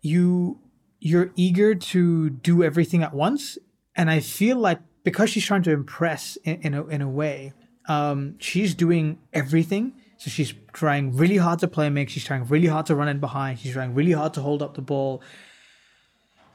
[0.00, 0.58] you
[0.98, 3.58] you're eager to do everything at once.
[3.94, 7.52] And I feel like because she's trying to impress in, in a in a way,
[7.88, 12.08] um, she's doing everything so she's trying really hard to play make.
[12.08, 13.58] She's trying really hard to run in behind.
[13.58, 15.22] She's trying really hard to hold up the ball.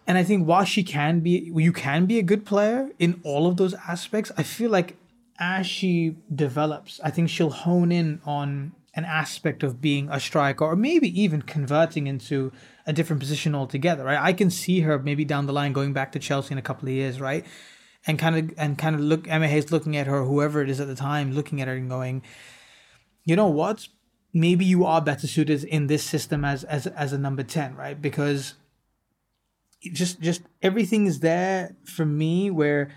[0.08, 3.48] And I think while she can be, you can be a good player in all
[3.48, 4.32] of those aspects.
[4.36, 4.98] I feel like
[5.39, 10.65] as she develops, I think she'll hone in on an aspect of being a striker,
[10.65, 12.52] or maybe even converting into
[12.86, 14.04] a different position altogether.
[14.04, 14.20] Right?
[14.20, 16.89] I can see her maybe down the line going back to Chelsea in a couple
[16.89, 17.46] of years, right?
[18.08, 20.80] And kind of and kind of look Emma Hayes looking at her, whoever it is
[20.80, 22.24] at the time, looking at her and going,
[23.24, 23.88] you know what?
[24.34, 28.02] Maybe you are better suited in this system as as as a number 10, right?
[28.02, 28.56] Because
[29.82, 32.90] just just everything is there for me where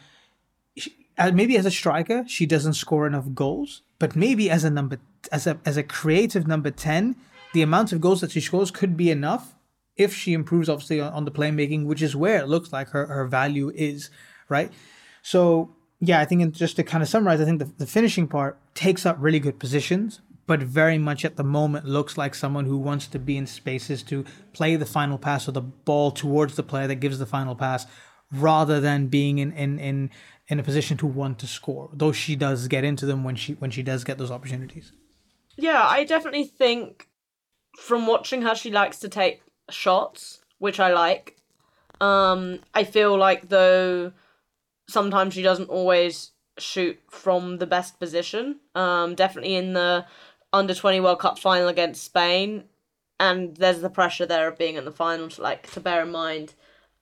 [0.77, 4.71] she, uh, maybe as a striker she doesn't score enough goals, but maybe as a
[4.71, 4.99] number
[5.33, 7.17] as a as a creative number 10,
[7.53, 9.55] the amount of goals that she scores could be enough
[9.97, 13.07] if she improves obviously on, on the playmaking, which is where it looks like her,
[13.07, 14.11] her value is,
[14.49, 14.73] right?
[15.25, 18.59] So yeah, I think just to kind of summarize, I think the, the finishing part
[18.75, 22.77] takes up really good positions, but very much at the moment looks like someone who
[22.77, 26.63] wants to be in spaces to play the final pass or the ball towards the
[26.63, 27.87] player that gives the final pass
[28.31, 30.11] rather than being in, in, in,
[30.49, 31.89] in a position to want to score.
[31.95, 34.93] Though she does get into them when she when she does get those opportunities.
[35.57, 37.09] Yeah, I definitely think
[37.79, 41.39] from watching her she likes to take shots, which I like.
[42.03, 44.13] Um I feel like though
[44.88, 48.61] sometimes she doesn't always shoot from the best position.
[48.75, 50.07] Um, definitely in the
[50.53, 52.64] under twenty World Cup final against Spain,
[53.18, 56.12] and there's the pressure there of being in the final to like to bear in
[56.12, 56.55] mind.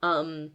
[0.03, 0.53] Um,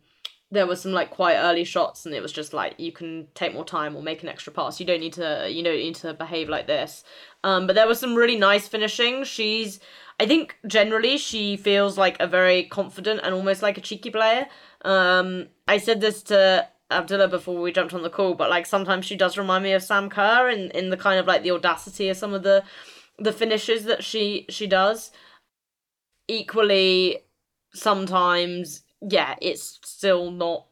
[0.50, 3.54] there was some like quite early shots, and it was just like you can take
[3.54, 4.80] more time or make an extra pass.
[4.80, 7.04] You don't need to you don't need to behave like this.
[7.44, 9.24] Um, but there was some really nice finishing.
[9.26, 9.80] She's
[10.20, 14.48] I think generally she feels like a very confident and almost like a cheeky player.
[14.84, 19.06] Um, I said this to Abdullah before we jumped on the call, but like sometimes
[19.06, 22.10] she does remind me of Sam Kerr in, in the kind of like the audacity
[22.10, 22.64] of some of the
[23.20, 25.12] the finishes that she she does.
[26.28, 27.20] Equally,
[27.74, 30.66] sometimes yeah, it's still not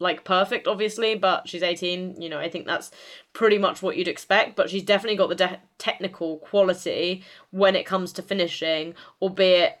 [0.00, 2.20] like perfect, obviously, but she's eighteen.
[2.20, 2.90] You know, I think that's
[3.32, 4.54] pretty much what you'd expect.
[4.54, 9.80] But she's definitely got the de- technical quality when it comes to finishing, albeit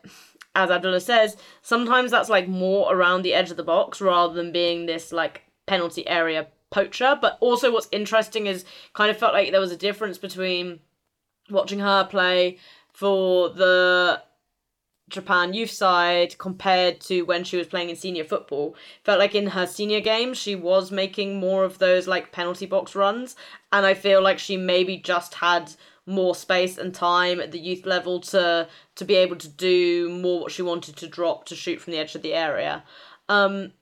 [0.54, 4.50] as Abdullah says, sometimes that's like more around the edge of the box rather than
[4.50, 7.18] being this like penalty area poacher.
[7.20, 10.80] But also, what's interesting is kind of felt like there was a difference between
[11.50, 12.58] watching her play
[12.92, 14.22] for the
[15.08, 18.76] Japan youth side compared to when she was playing in senior football.
[19.04, 22.94] Felt like in her senior games she was making more of those like penalty box
[22.94, 23.36] runs,
[23.72, 25.72] and I feel like she maybe just had
[26.06, 30.40] more space and time at the youth level to to be able to do more
[30.40, 32.82] what she wanted to drop to shoot from the edge of the area.
[33.28, 33.72] Um,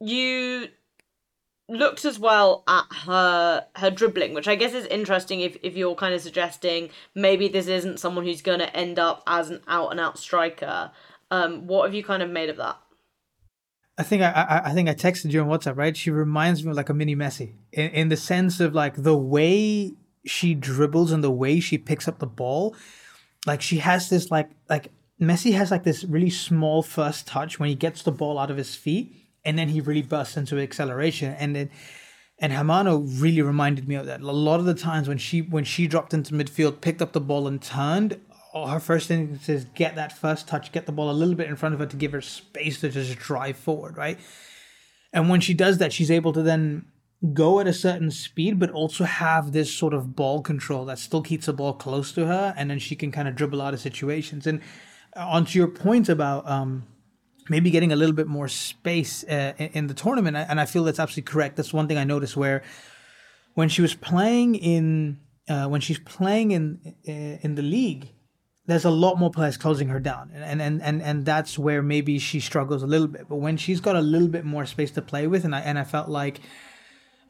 [0.00, 0.68] you
[1.68, 5.94] looked as well at her her dribbling, which I guess is interesting if, if you're
[5.94, 9.90] kind of suggesting maybe this isn't someone who's going to end up as an out
[9.90, 10.90] and out striker.
[11.30, 12.78] Um, what have you kind of made of that?
[13.98, 15.96] I think I, I, I think I texted you on WhatsApp, right?
[15.96, 19.16] She reminds me of like a mini Messi in, in the sense of like the
[19.16, 22.74] way she dribbles and the way she picks up the ball.
[23.46, 27.68] Like she has this like like Messi has like this really small first touch when
[27.68, 31.34] he gets the ball out of his feet and then he really bursts into acceleration
[31.38, 31.70] and then
[32.40, 34.20] and Hamano really reminded me of that.
[34.20, 37.20] A lot of the times when she when she dropped into midfield, picked up the
[37.20, 38.20] ball and turned,
[38.54, 41.48] oh, her first instinct is get that first touch, get the ball a little bit
[41.48, 44.20] in front of her to give her space to just drive forward, right?
[45.12, 46.84] And when she does that, she's able to then
[47.32, 51.22] go at a certain speed, but also have this sort of ball control that still
[51.22, 53.80] keeps the ball close to her, and then she can kind of dribble out of
[53.80, 54.46] situations.
[54.46, 54.60] And
[55.16, 56.84] onto your point about um,
[57.48, 60.36] maybe getting a little bit more space uh, in, the tournament.
[60.36, 61.56] And I feel that's absolutely correct.
[61.56, 62.62] That's one thing I noticed where
[63.54, 67.12] when she was playing in uh, when she's playing in uh,
[67.46, 68.10] in the league,
[68.66, 72.18] there's a lot more players closing her down, and and and and that's where maybe
[72.18, 73.28] she struggles a little bit.
[73.28, 75.78] But when she's got a little bit more space to play with, and I and
[75.78, 76.40] I felt like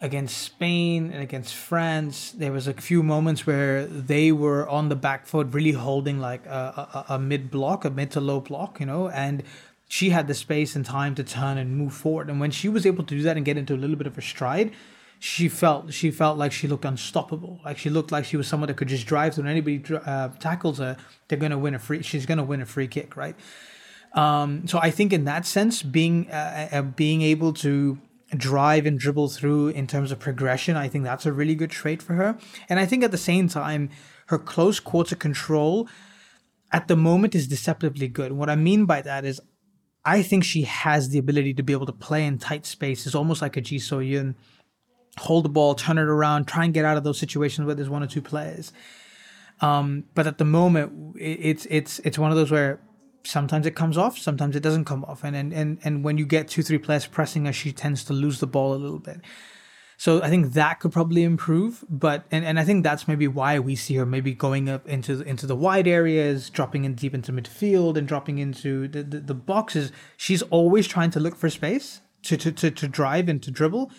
[0.00, 4.96] against Spain and against France, there was a few moments where they were on the
[4.96, 8.80] back foot, really holding like a, a, a mid block, a mid to low block,
[8.80, 9.42] you know, and
[9.88, 12.28] she had the space and time to turn and move forward.
[12.28, 14.18] And when she was able to do that and get into a little bit of
[14.18, 14.72] a stride,
[15.18, 17.60] she felt she felt like she looked unstoppable.
[17.64, 19.46] Like she looked like she was someone that could just drive through.
[19.46, 20.96] Anybody uh, tackles her,
[21.26, 22.02] they're gonna win a free.
[22.02, 23.34] She's gonna win a free kick, right?
[24.12, 27.98] Um, so I think in that sense, being uh, uh, being able to
[28.36, 32.02] drive and dribble through in terms of progression, I think that's a really good trait
[32.02, 32.38] for her.
[32.68, 33.90] And I think at the same time,
[34.26, 35.88] her close quarter control
[36.70, 38.32] at the moment is deceptively good.
[38.32, 39.40] What I mean by that is
[40.14, 43.42] I think she has the ability to be able to play in tight spaces, almost
[43.42, 44.36] like a Ji So Yun
[45.18, 47.88] hold the ball, turn it around, try and get out of those situations where there's
[47.88, 48.72] one or two players.
[49.60, 52.80] Um, but at the moment, it's it's it's one of those where
[53.24, 56.24] sometimes it comes off, sometimes it doesn't come off, and and and, and when you
[56.24, 59.20] get two three players pressing her, she tends to lose the ball a little bit.
[59.98, 63.58] So I think that could probably improve, but and, and I think that's maybe why
[63.58, 67.32] we see her maybe going up into into the wide areas, dropping in deep into
[67.32, 69.90] midfield, and dropping into the, the, the boxes.
[70.16, 73.90] She's always trying to look for space to, to, to, to drive and to dribble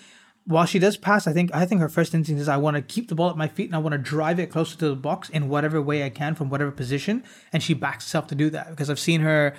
[0.50, 2.82] while she does pass, I think I think her first instinct is I want to
[2.82, 4.96] keep the ball at my feet and I want to drive it closer to the
[4.96, 8.50] box in whatever way I can from whatever position, and she backs herself to do
[8.50, 9.54] that because I've seen her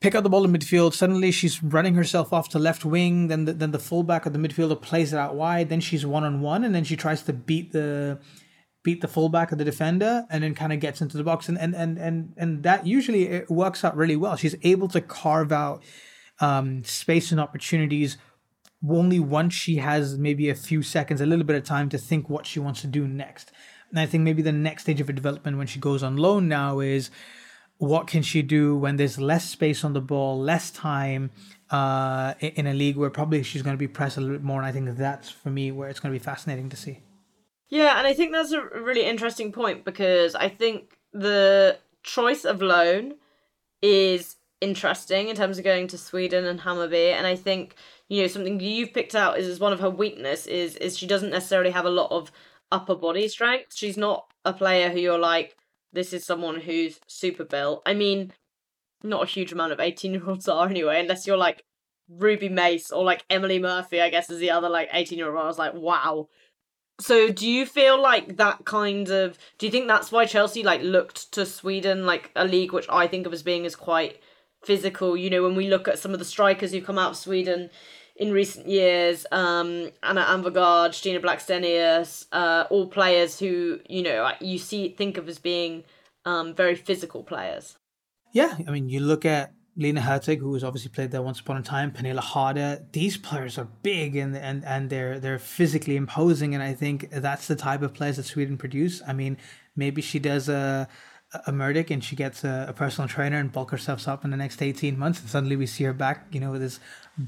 [0.00, 0.94] pick up the ball in midfield.
[0.94, 3.28] Suddenly she's running herself off to left wing.
[3.28, 5.68] Then the, then the fullback of the midfielder plays it out wide.
[5.68, 8.20] Then she's one on one, and then she tries to beat the
[8.84, 11.48] beat the fullback of the defender, and then kind of gets into the box.
[11.48, 14.36] And and and and and that usually it works out really well.
[14.36, 15.82] She's able to carve out
[16.40, 18.18] um, space and opportunities
[18.88, 22.30] only once she has maybe a few seconds, a little bit of time to think
[22.30, 23.50] what she wants to do next.
[23.90, 26.46] And I think maybe the next stage of her development when she goes on loan
[26.46, 27.10] now is
[27.78, 31.30] what can she do when there's less space on the ball, less time
[31.70, 34.58] uh, in a league where probably she's going to be pressed a little bit more.
[34.58, 37.00] And I think that's for me where it's going to be fascinating to see.
[37.68, 42.62] Yeah, and I think that's a really interesting point because I think the choice of
[42.62, 43.14] loan
[43.82, 47.76] is interesting in terms of going to Sweden and Hammarby, and I think
[48.08, 51.06] you know something you've picked out is, is one of her weakness is is she
[51.06, 52.32] doesn't necessarily have a lot of
[52.72, 53.74] upper body strength.
[53.74, 55.56] She's not a player who you're like
[55.92, 57.82] this is someone who's super built.
[57.86, 58.32] I mean,
[59.02, 61.64] not a huge amount of 18 year olds are anyway, unless you're like
[62.08, 65.44] Ruby Mace or like Emily Murphy, I guess is the other like 18 year old.
[65.44, 66.28] I was like, wow.
[67.00, 70.82] So do you feel like that kind of do you think that's why Chelsea like
[70.82, 74.20] looked to Sweden like a league which I think of as being as quite
[74.64, 77.16] physical, you know, when we look at some of the strikers who come out of
[77.16, 77.70] Sweden
[78.18, 84.58] in recent years, um, Anna Anvegård, Stina Blackstenius, uh, all players who you know you
[84.58, 85.84] see think of as being
[86.24, 87.76] um, very physical players.
[88.34, 91.56] Yeah, I mean, you look at Lina Hurtig, who has obviously played there once upon
[91.56, 92.84] a time, Pernille Harder.
[92.92, 97.46] These players are big and and and they're they're physically imposing, and I think that's
[97.46, 99.00] the type of players that Sweden produce.
[99.06, 99.38] I mean,
[99.76, 100.88] maybe she does a
[101.46, 104.36] a Murdoch and she gets a, a, personal trainer and bulk herself up in the
[104.36, 106.80] next 18 months and suddenly we see her back you know with this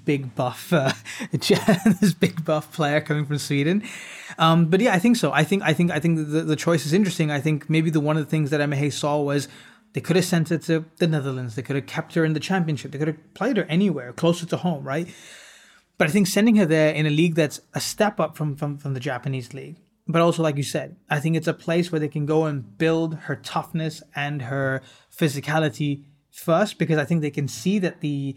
[0.07, 0.93] big buff uh,
[1.33, 3.83] this big buff player coming from Sweden.
[4.39, 5.33] Um, but yeah I think so.
[5.33, 7.31] I think I think I think the, the choice is interesting.
[7.31, 9.49] I think maybe the one of the things that Emma Hayes saw was
[9.93, 11.57] they could have sent her to the Netherlands.
[11.57, 12.93] They could have kept her in the championship.
[12.93, 15.09] They could have played her anywhere closer to home right?
[15.99, 18.79] But I think sending her there in a league that's a step up from from,
[18.79, 19.77] from the Japanese league
[20.11, 22.77] but also like you said i think it's a place where they can go and
[22.79, 24.83] build her toughness and her
[25.15, 28.37] physicality first because i think they can see that the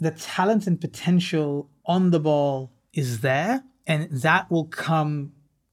[0.00, 5.32] the talent and potential on the ball is there and that will come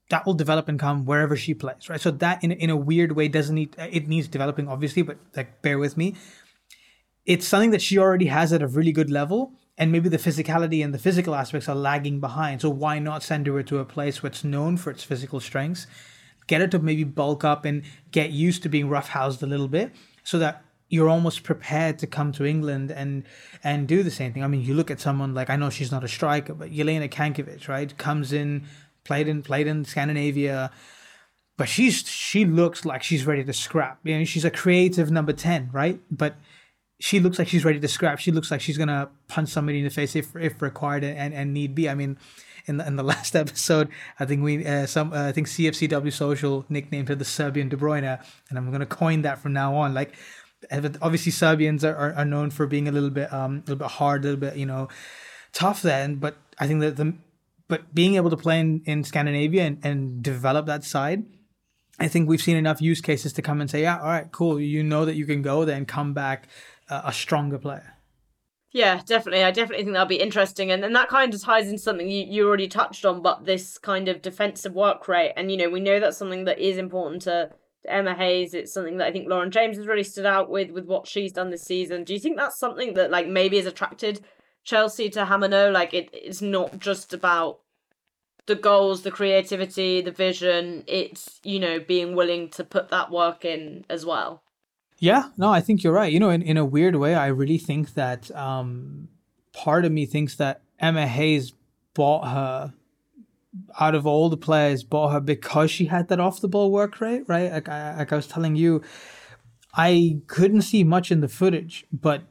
[0.09, 2.01] that will develop and come wherever she plays right?
[2.01, 5.61] So that in, in a weird way doesn't need it needs developing obviously but like
[5.61, 6.15] bear with me.
[7.25, 10.83] It's something that she already has at a really good level and maybe the physicality
[10.83, 12.59] and the physical aspects are lagging behind.
[12.61, 15.87] So why not send her to a place where it's known for its physical strengths?
[16.47, 19.95] Get her to maybe bulk up and get used to being roughhoused a little bit,
[20.23, 23.23] so that you're almost prepared to come to England and
[23.63, 24.43] and do the same thing.
[24.43, 27.09] I mean, you look at someone like I know she's not a striker, but Jelena
[27.09, 27.95] Cankovic, right?
[27.97, 28.65] Comes in,
[29.05, 30.71] played in played in Scandinavia,
[31.55, 33.99] but she's she looks like she's ready to scrap.
[34.03, 36.01] You know, she's a creative number ten, right?
[36.11, 36.35] But
[36.99, 38.19] she looks like she's ready to scrap.
[38.19, 41.53] She looks like she's gonna punch somebody in the face if if required and, and
[41.53, 41.89] need be.
[41.89, 42.17] I mean,
[42.65, 46.11] in the, in the last episode, I think we uh, some uh, I think CFCW
[46.11, 49.93] Social nicknamed her the Serbian De Bruyne, and I'm gonna coin that from now on.
[49.93, 50.13] Like,
[51.01, 53.91] obviously Serbians are, are, are known for being a little bit um a little bit
[53.91, 54.89] hard, a little bit you know
[55.53, 57.13] tough then, but I think that the
[57.69, 61.23] but being able to play in, in Scandinavia and, and develop that side.
[62.01, 64.57] I think we've seen enough use cases to come and say, yeah, all right, cool.
[64.57, 66.47] You know that you can go there and come back
[66.89, 67.93] a stronger player.
[68.71, 69.43] Yeah, definitely.
[69.43, 70.69] I definitely think that'll be interesting.
[70.69, 73.79] And then that kind of ties into something you, you already touched on, but this
[73.79, 75.33] kind of defensive work rate.
[75.35, 77.49] And, you know, we know that's something that is important to,
[77.81, 78.53] to Emma Hayes.
[78.53, 81.31] It's something that I think Lauren James has really stood out with, with what she's
[81.31, 82.03] done this season.
[82.03, 84.21] Do you think that's something that, like, maybe has attracted
[84.63, 85.71] Chelsea to Hamano?
[85.73, 87.61] Like, it, it's not just about
[88.45, 90.83] the goals, the creativity, the vision.
[90.85, 94.43] It's, you know, being willing to put that work in as well.
[94.99, 96.11] Yeah, no, I think you're right.
[96.11, 99.07] You know, in, in a weird way, I really think that um,
[99.53, 101.53] part of me thinks that Emma Hayes
[101.93, 102.73] bought her
[103.79, 106.99] out of all the players, bought her because she had that off the ball work
[107.01, 107.51] rate, right?
[107.51, 108.81] Like I, like I was telling you,
[109.73, 112.23] I couldn't see much in the footage, but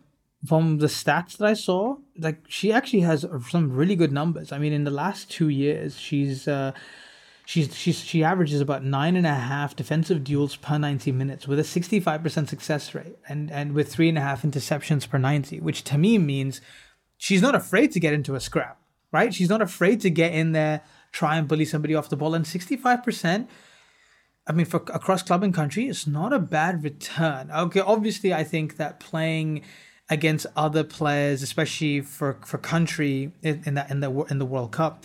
[0.47, 4.53] from the stats that I saw, like she actually has some really good numbers.
[4.53, 6.73] I mean, in the last two years, she's uh,
[7.49, 11.59] she's she's she averages about nine and a half defensive duels per ninety minutes with
[11.59, 15.16] a sixty five percent success rate, and and with three and a half interceptions per
[15.16, 16.61] ninety, which to me means
[17.16, 18.78] she's not afraid to get into a scrap,
[19.12, 19.32] right?
[19.32, 22.46] She's not afraid to get in there, try and bully somebody off the ball, and
[22.46, 23.49] sixty five percent
[24.46, 27.51] I mean, for across club and country, it's not a bad return.
[27.51, 29.62] Okay, obviously, I think that playing
[30.11, 34.72] against other players, especially for for country in, in that in the in the World
[34.72, 35.05] Cup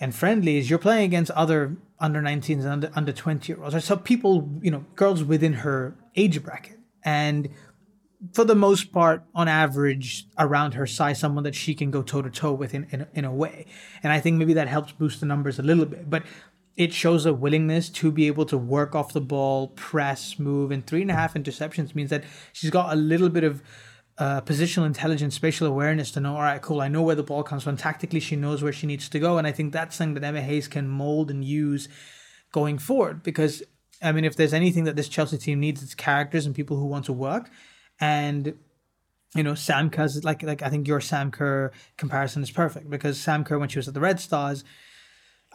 [0.00, 3.96] and friendlies, you're playing against other under 19s and under under 20 year olds, so
[3.96, 7.48] people, you know, girls within her age bracket, and
[8.32, 12.22] for the most part, on average, around her size, someone that she can go toe
[12.22, 13.66] to toe with in, in in a way,
[14.02, 16.22] and I think maybe that helps boost the numbers a little bit, but
[16.76, 20.86] it shows a willingness to be able to work off the ball, press, move, and
[20.86, 23.62] three and a half interceptions means that she's got a little bit of
[24.18, 27.42] uh, positional intelligence, spatial awareness to know, all right, cool, I know where the ball
[27.42, 27.76] comes from.
[27.76, 29.36] Tactically, she knows where she needs to go.
[29.36, 31.88] And I think that's something that Emma Hayes can mold and use
[32.52, 33.22] going forward.
[33.22, 33.62] Because,
[34.02, 36.86] I mean, if there's anything that this Chelsea team needs, it's characters and people who
[36.86, 37.50] want to work.
[38.00, 38.58] And,
[39.34, 43.20] you know, Sam Kerr's, like, like I think your Sam Kerr comparison is perfect because
[43.20, 44.64] Sam Kerr, when she was at the Red Stars,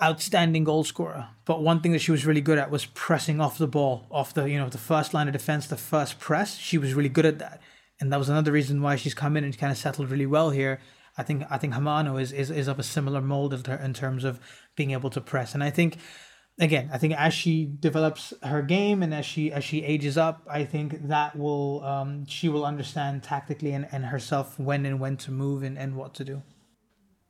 [0.01, 1.29] outstanding goal scorer.
[1.45, 4.35] But one thing that she was really good at was pressing off the ball, off
[4.35, 6.57] the, you know, the first line of defense, the first press.
[6.57, 7.59] She was really good at that
[8.01, 10.49] and that was another reason why she's come in and kind of settled really well
[10.49, 10.81] here.
[11.17, 14.39] I think I think Hamano is, is, is of a similar mold in terms of
[14.75, 15.97] being able to press, and I think
[16.59, 20.45] again, I think as she develops her game and as she as she ages up,
[20.49, 25.17] I think that will um, she will understand tactically and, and herself when and when
[25.17, 26.41] to move and, and what to do.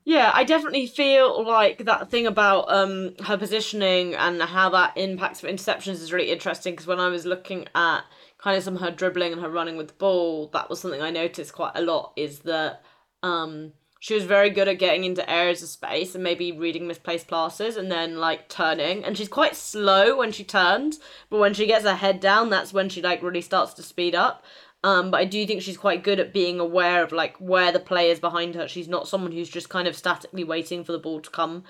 [0.03, 5.41] Yeah, I definitely feel like that thing about um her positioning and how that impacts
[5.41, 8.01] for interceptions is really interesting because when I was looking at
[8.39, 11.01] kind of some of her dribbling and her running with the ball, that was something
[11.01, 12.81] I noticed quite a lot is that
[13.21, 17.27] um, she was very good at getting into areas of space and maybe reading misplaced
[17.27, 19.03] passes and then like turning.
[19.05, 20.99] And she's quite slow when she turns,
[21.29, 24.15] but when she gets her head down, that's when she like really starts to speed
[24.15, 24.43] up.
[24.83, 27.79] Um, but I do think she's quite good at being aware of like where the
[27.79, 28.67] play is behind her.
[28.67, 31.63] She's not someone who's just kind of statically waiting for the ball to come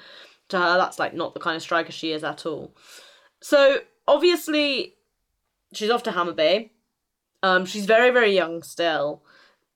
[0.50, 0.78] to her.
[0.78, 2.74] That's like not the kind of striker she is at all.
[3.42, 4.96] So obviously
[5.74, 6.70] she's off to Hammarby.
[7.44, 9.24] Um, she's very, very young still.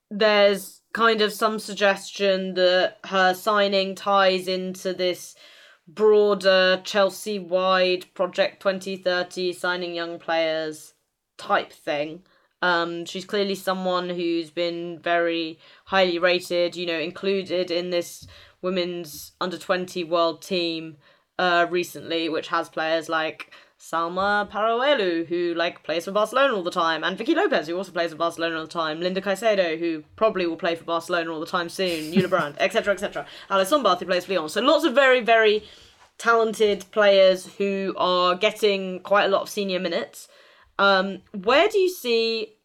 [0.09, 5.35] There's kind of some suggestion that her signing ties into this
[5.87, 10.93] broader Chelsea wide Project 2030 signing young players
[11.37, 12.23] type thing.
[12.65, 18.25] Um, she's clearly someone who's been very highly rated, you know, included in this
[18.63, 20.97] women's under 20 world team
[21.37, 26.71] uh, recently, which has players like Salma Paralluelo, who like plays for Barcelona all the
[26.71, 30.03] time, and Vicky Lopez, who also plays for Barcelona all the time, Linda Caicedo, who
[30.15, 33.27] probably will play for Barcelona all the time soon, Jule Brand, etc., etc.
[33.51, 34.49] Alice Sombath, who plays for Lyon.
[34.49, 35.63] So lots of very, very
[36.17, 40.27] talented players who are getting quite a lot of senior minutes.
[40.77, 42.55] Um, where do you see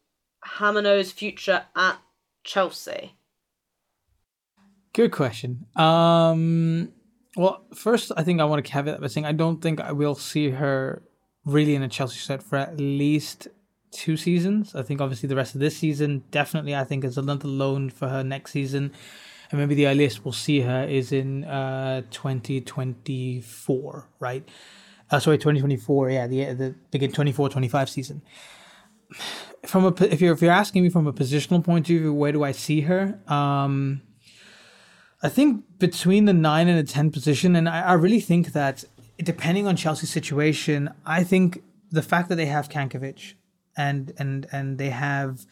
[0.45, 1.99] Hamano's future at
[2.43, 3.13] Chelsea?
[4.93, 5.65] Good question.
[5.75, 6.91] Um,
[7.37, 10.15] well, first, I think I want to caveat by saying I don't think I will
[10.15, 11.01] see her
[11.45, 13.47] really in a Chelsea set for at least
[13.91, 14.75] two seasons.
[14.75, 18.09] I think obviously the rest of this season definitely I think is another loan for
[18.09, 18.91] her next season.
[19.49, 24.47] And maybe the earliest we'll see her is in uh 2024, right?
[25.11, 28.21] Uh, sorry, 2024, yeah, the the begin 24 25 season.
[29.65, 32.31] From a if you're if you're asking me from a positional point of view, where
[32.31, 33.19] do I see her?
[33.27, 34.01] Um
[35.21, 38.85] I think between the 9 and the 10 position and I, I really think that
[39.19, 43.33] depending on Chelsea's situation, I think the fact that they have Cankovic
[43.77, 45.45] and and and they have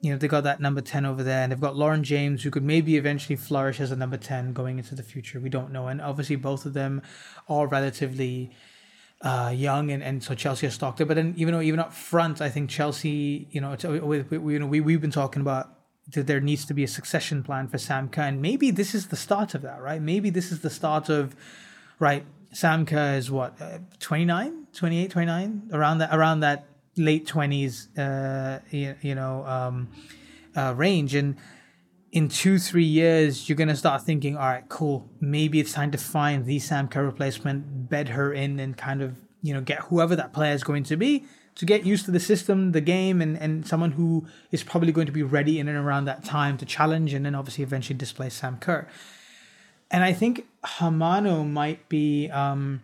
[0.00, 2.50] you know they got that number 10 over there and they've got Lauren James who
[2.50, 5.88] could maybe eventually flourish as a number 10 going into the future we don't know
[5.88, 7.00] and obviously both of them
[7.48, 8.50] are relatively
[9.24, 11.06] uh, young and, and so Chelsea has stocked it.
[11.06, 14.58] But then even though even up front I think Chelsea you know with, with, you
[14.58, 15.70] know we, we've been talking about
[16.12, 19.08] that there needs to be a succession plan for Sam Kerr and maybe this is
[19.08, 20.00] the start of that right?
[20.00, 21.34] Maybe this is the start of
[21.98, 26.66] right Sam Kerr is what, uh, 29, 28, 29, around that, around that
[26.96, 29.88] late 20s, uh, you, you know, um,
[30.54, 31.16] uh, range.
[31.16, 31.36] And
[32.14, 35.10] in two, three years, you're going to start thinking, all right, cool.
[35.20, 39.18] Maybe it's time to find the Sam Kerr replacement, bed her in, and kind of,
[39.42, 41.24] you know, get whoever that player is going to be
[41.56, 45.06] to get used to the system, the game, and, and someone who is probably going
[45.06, 48.34] to be ready in and around that time to challenge and then obviously eventually displace
[48.34, 48.86] Sam Kerr.
[49.90, 52.80] And I think Hamano might be um,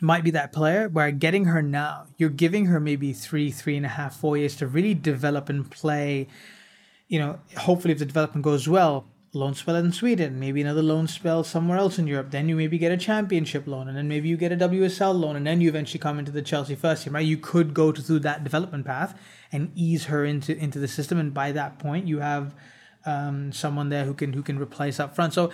[0.00, 3.86] might be that player where getting her now, you're giving her maybe three, three and
[3.86, 6.26] a half, four years to really develop and play
[7.10, 11.08] you know, hopefully if the development goes well, loan spell in Sweden, maybe another loan
[11.08, 12.30] spell somewhere else in Europe.
[12.30, 15.34] Then you maybe get a championship loan, and then maybe you get a WSL loan,
[15.34, 17.26] and then you eventually come into the Chelsea first team, right?
[17.26, 19.18] You could go through that development path
[19.50, 22.54] and ease her into into the system, and by that point, you have
[23.04, 25.34] um, someone there who can who can replace up front.
[25.34, 25.50] So.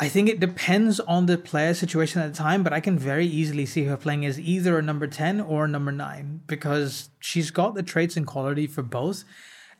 [0.00, 3.26] I think it depends on the player situation at the time, but I can very
[3.26, 7.50] easily see her playing as either a number 10 or a number 9 because she's
[7.50, 9.24] got the traits and quality for both.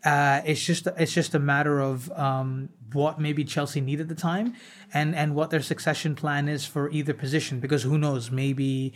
[0.04, 4.14] Uh, it's just it's just a matter of um, what maybe Chelsea need at the
[4.14, 4.54] time,
[4.94, 7.60] and and what their succession plan is for either position.
[7.60, 8.94] Because who knows, maybe.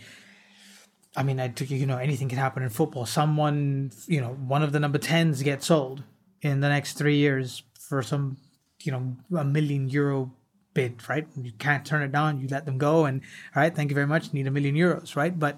[1.15, 3.05] I mean, I you know anything can happen in football.
[3.05, 6.03] Someone, you know, one of the number tens gets sold
[6.41, 8.37] in the next three years for some,
[8.81, 10.33] you know, a million euro
[10.73, 11.27] bid, right?
[11.39, 12.39] You can't turn it down.
[12.39, 13.21] You let them go, and
[13.55, 14.33] all right, thank you very much.
[14.33, 15.37] Need a million euros, right?
[15.37, 15.57] But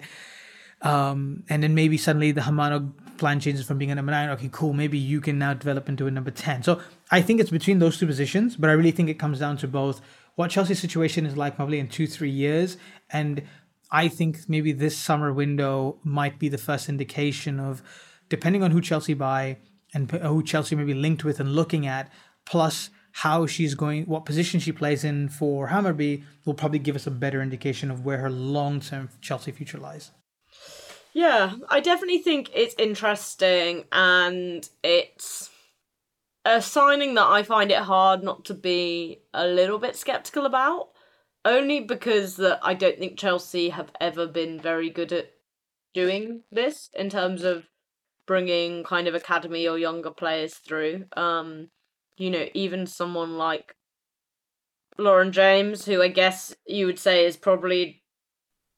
[0.82, 4.30] um, and then maybe suddenly the Hamano plan changes from being a number nine.
[4.30, 4.72] Okay, cool.
[4.72, 6.62] Maybe you can now develop into a number 10.
[6.62, 9.56] So I think it's between those two positions, but I really think it comes down
[9.58, 10.00] to both
[10.34, 12.76] what Chelsea's situation is like probably in two, three years.
[13.10, 13.42] And
[13.90, 17.82] I think maybe this summer window might be the first indication of,
[18.28, 19.58] depending on who Chelsea buy
[19.94, 22.10] and who Chelsea may be linked with and looking at,
[22.44, 27.06] plus how she's going, what position she plays in for Hammarby, will probably give us
[27.06, 30.10] a better indication of where her long term Chelsea future lies.
[31.16, 35.48] Yeah, I definitely think it's interesting and it's
[36.44, 40.90] a signing that I find it hard not to be a little bit skeptical about.
[41.42, 45.30] Only because that I don't think Chelsea have ever been very good at
[45.94, 47.64] doing this in terms of
[48.26, 51.06] bringing kind of academy or younger players through.
[51.16, 51.70] Um,
[52.18, 53.74] you know, even someone like
[54.98, 58.02] Lauren James, who I guess you would say is probably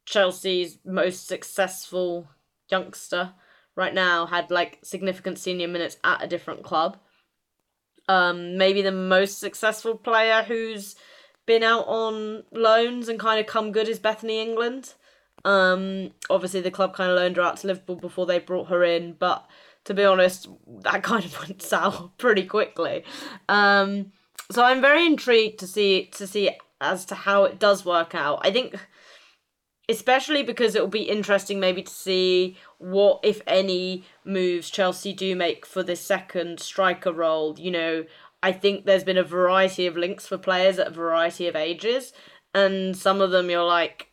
[0.09, 2.29] Chelsea's most successful
[2.71, 3.35] youngster
[3.77, 6.97] right now had like significant senior minutes at a different club.
[8.09, 10.97] Um, maybe the most successful player who's
[11.45, 14.95] been out on loans and kind of come good is Bethany England.
[15.45, 18.83] Um, obviously the club kind of loaned her out to Liverpool before they brought her
[18.83, 19.47] in, but
[19.85, 20.49] to be honest,
[20.85, 23.05] that kind of went south pretty quickly.
[23.49, 24.13] Um,
[24.51, 26.51] so I'm very intrigued to see to see
[26.81, 28.41] as to how it does work out.
[28.43, 28.75] I think
[29.89, 35.35] especially because it will be interesting maybe to see what if any moves Chelsea do
[35.35, 37.59] make for this second striker role.
[37.59, 38.05] You know,
[38.43, 42.13] I think there's been a variety of links for players at a variety of ages,
[42.55, 44.11] and some of them you're like,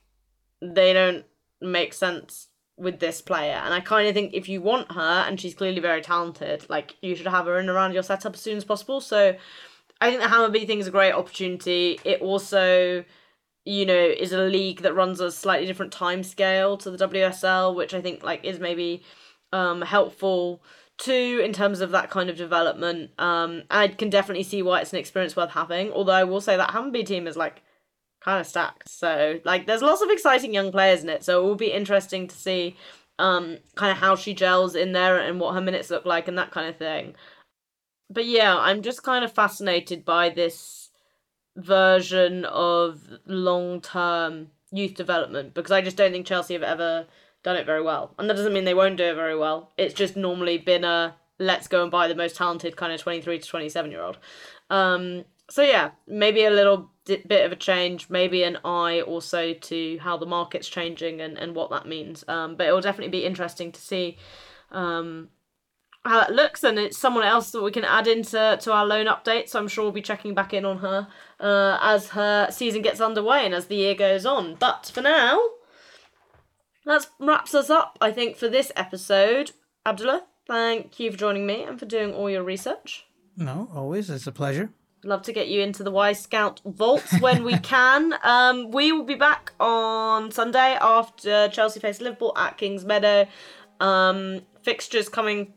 [0.61, 1.25] they don't
[1.61, 2.47] make sense
[2.77, 3.61] with this player.
[3.63, 6.95] And I kind of think if you want her, and she's clearly very talented, like
[7.01, 9.01] you should have her in around your setup as soon as possible.
[9.01, 9.35] So
[10.01, 11.99] I think the Hammarby thing is a great opportunity.
[12.03, 13.05] It also
[13.65, 17.75] you know, is a league that runs a slightly different time scale to the WSL,
[17.75, 19.03] which I think like is maybe
[19.51, 20.61] um helpful
[20.97, 23.11] too in terms of that kind of development.
[23.19, 25.91] Um I can definitely see why it's an experience worth having.
[25.91, 27.63] Although I will say that Hammarby team is like
[28.21, 28.89] kind of stacked.
[28.89, 31.23] So like there's lots of exciting young players in it.
[31.23, 32.75] So it will be interesting to see
[33.19, 36.37] um kind of how she gels in there and what her minutes look like and
[36.37, 37.15] that kind of thing.
[38.09, 40.84] But yeah, I'm just kind of fascinated by this
[41.55, 47.07] version of long term youth development because I just don't think Chelsea have ever
[47.43, 48.13] done it very well.
[48.17, 49.71] And that doesn't mean they won't do it very well.
[49.77, 53.39] It's just normally been a let's go and buy the most talented kind of 23
[53.39, 54.17] to 27 year old.
[54.69, 59.97] Um, so yeah, maybe a little bit of a change, maybe an eye also to
[59.99, 62.23] how the market's changing and, and what that means.
[62.27, 64.17] Um, but it will definitely be interesting to see
[64.71, 65.29] um,
[66.05, 69.07] how that looks, and it's someone else that we can add into to our loan
[69.07, 69.49] update.
[69.49, 71.07] So I'm sure we'll be checking back in on her
[71.39, 74.55] uh, as her season gets underway and as the year goes on.
[74.55, 75.39] But for now,
[76.85, 77.97] that wraps us up.
[78.01, 79.51] I think for this episode,
[79.85, 83.05] Abdullah, thank you for joining me and for doing all your research.
[83.37, 84.69] No, always it's a pleasure.
[85.03, 88.15] Love to get you into the Wyscout vaults when we can.
[88.23, 93.27] Um, we will be back on Sunday after Chelsea face Liverpool at Kingsmeadow.
[93.79, 95.53] Um, fixtures coming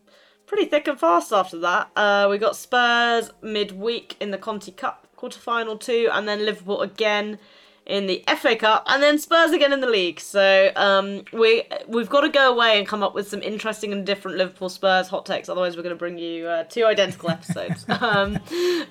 [0.49, 1.90] pretty thick and fast after that.
[1.94, 6.80] Uh, we got Spurs midweek in the Conti Cup quarter final two, and then Liverpool
[6.80, 7.38] again
[7.86, 10.20] in the FA Cup, and then Spurs again in the league.
[10.20, 14.05] So um, we we've got to go away and come up with some interesting and
[14.05, 15.49] different Liverpool Spurs hot takes.
[15.49, 17.84] Otherwise, we're going to bring you uh, two identical episodes.
[18.01, 18.38] um,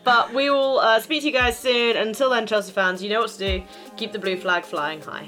[0.03, 1.97] but we will uh, speak to you guys soon.
[1.97, 3.63] Until then, Chelsea fans, you know what to do.
[3.97, 5.27] Keep the blue flag flying high.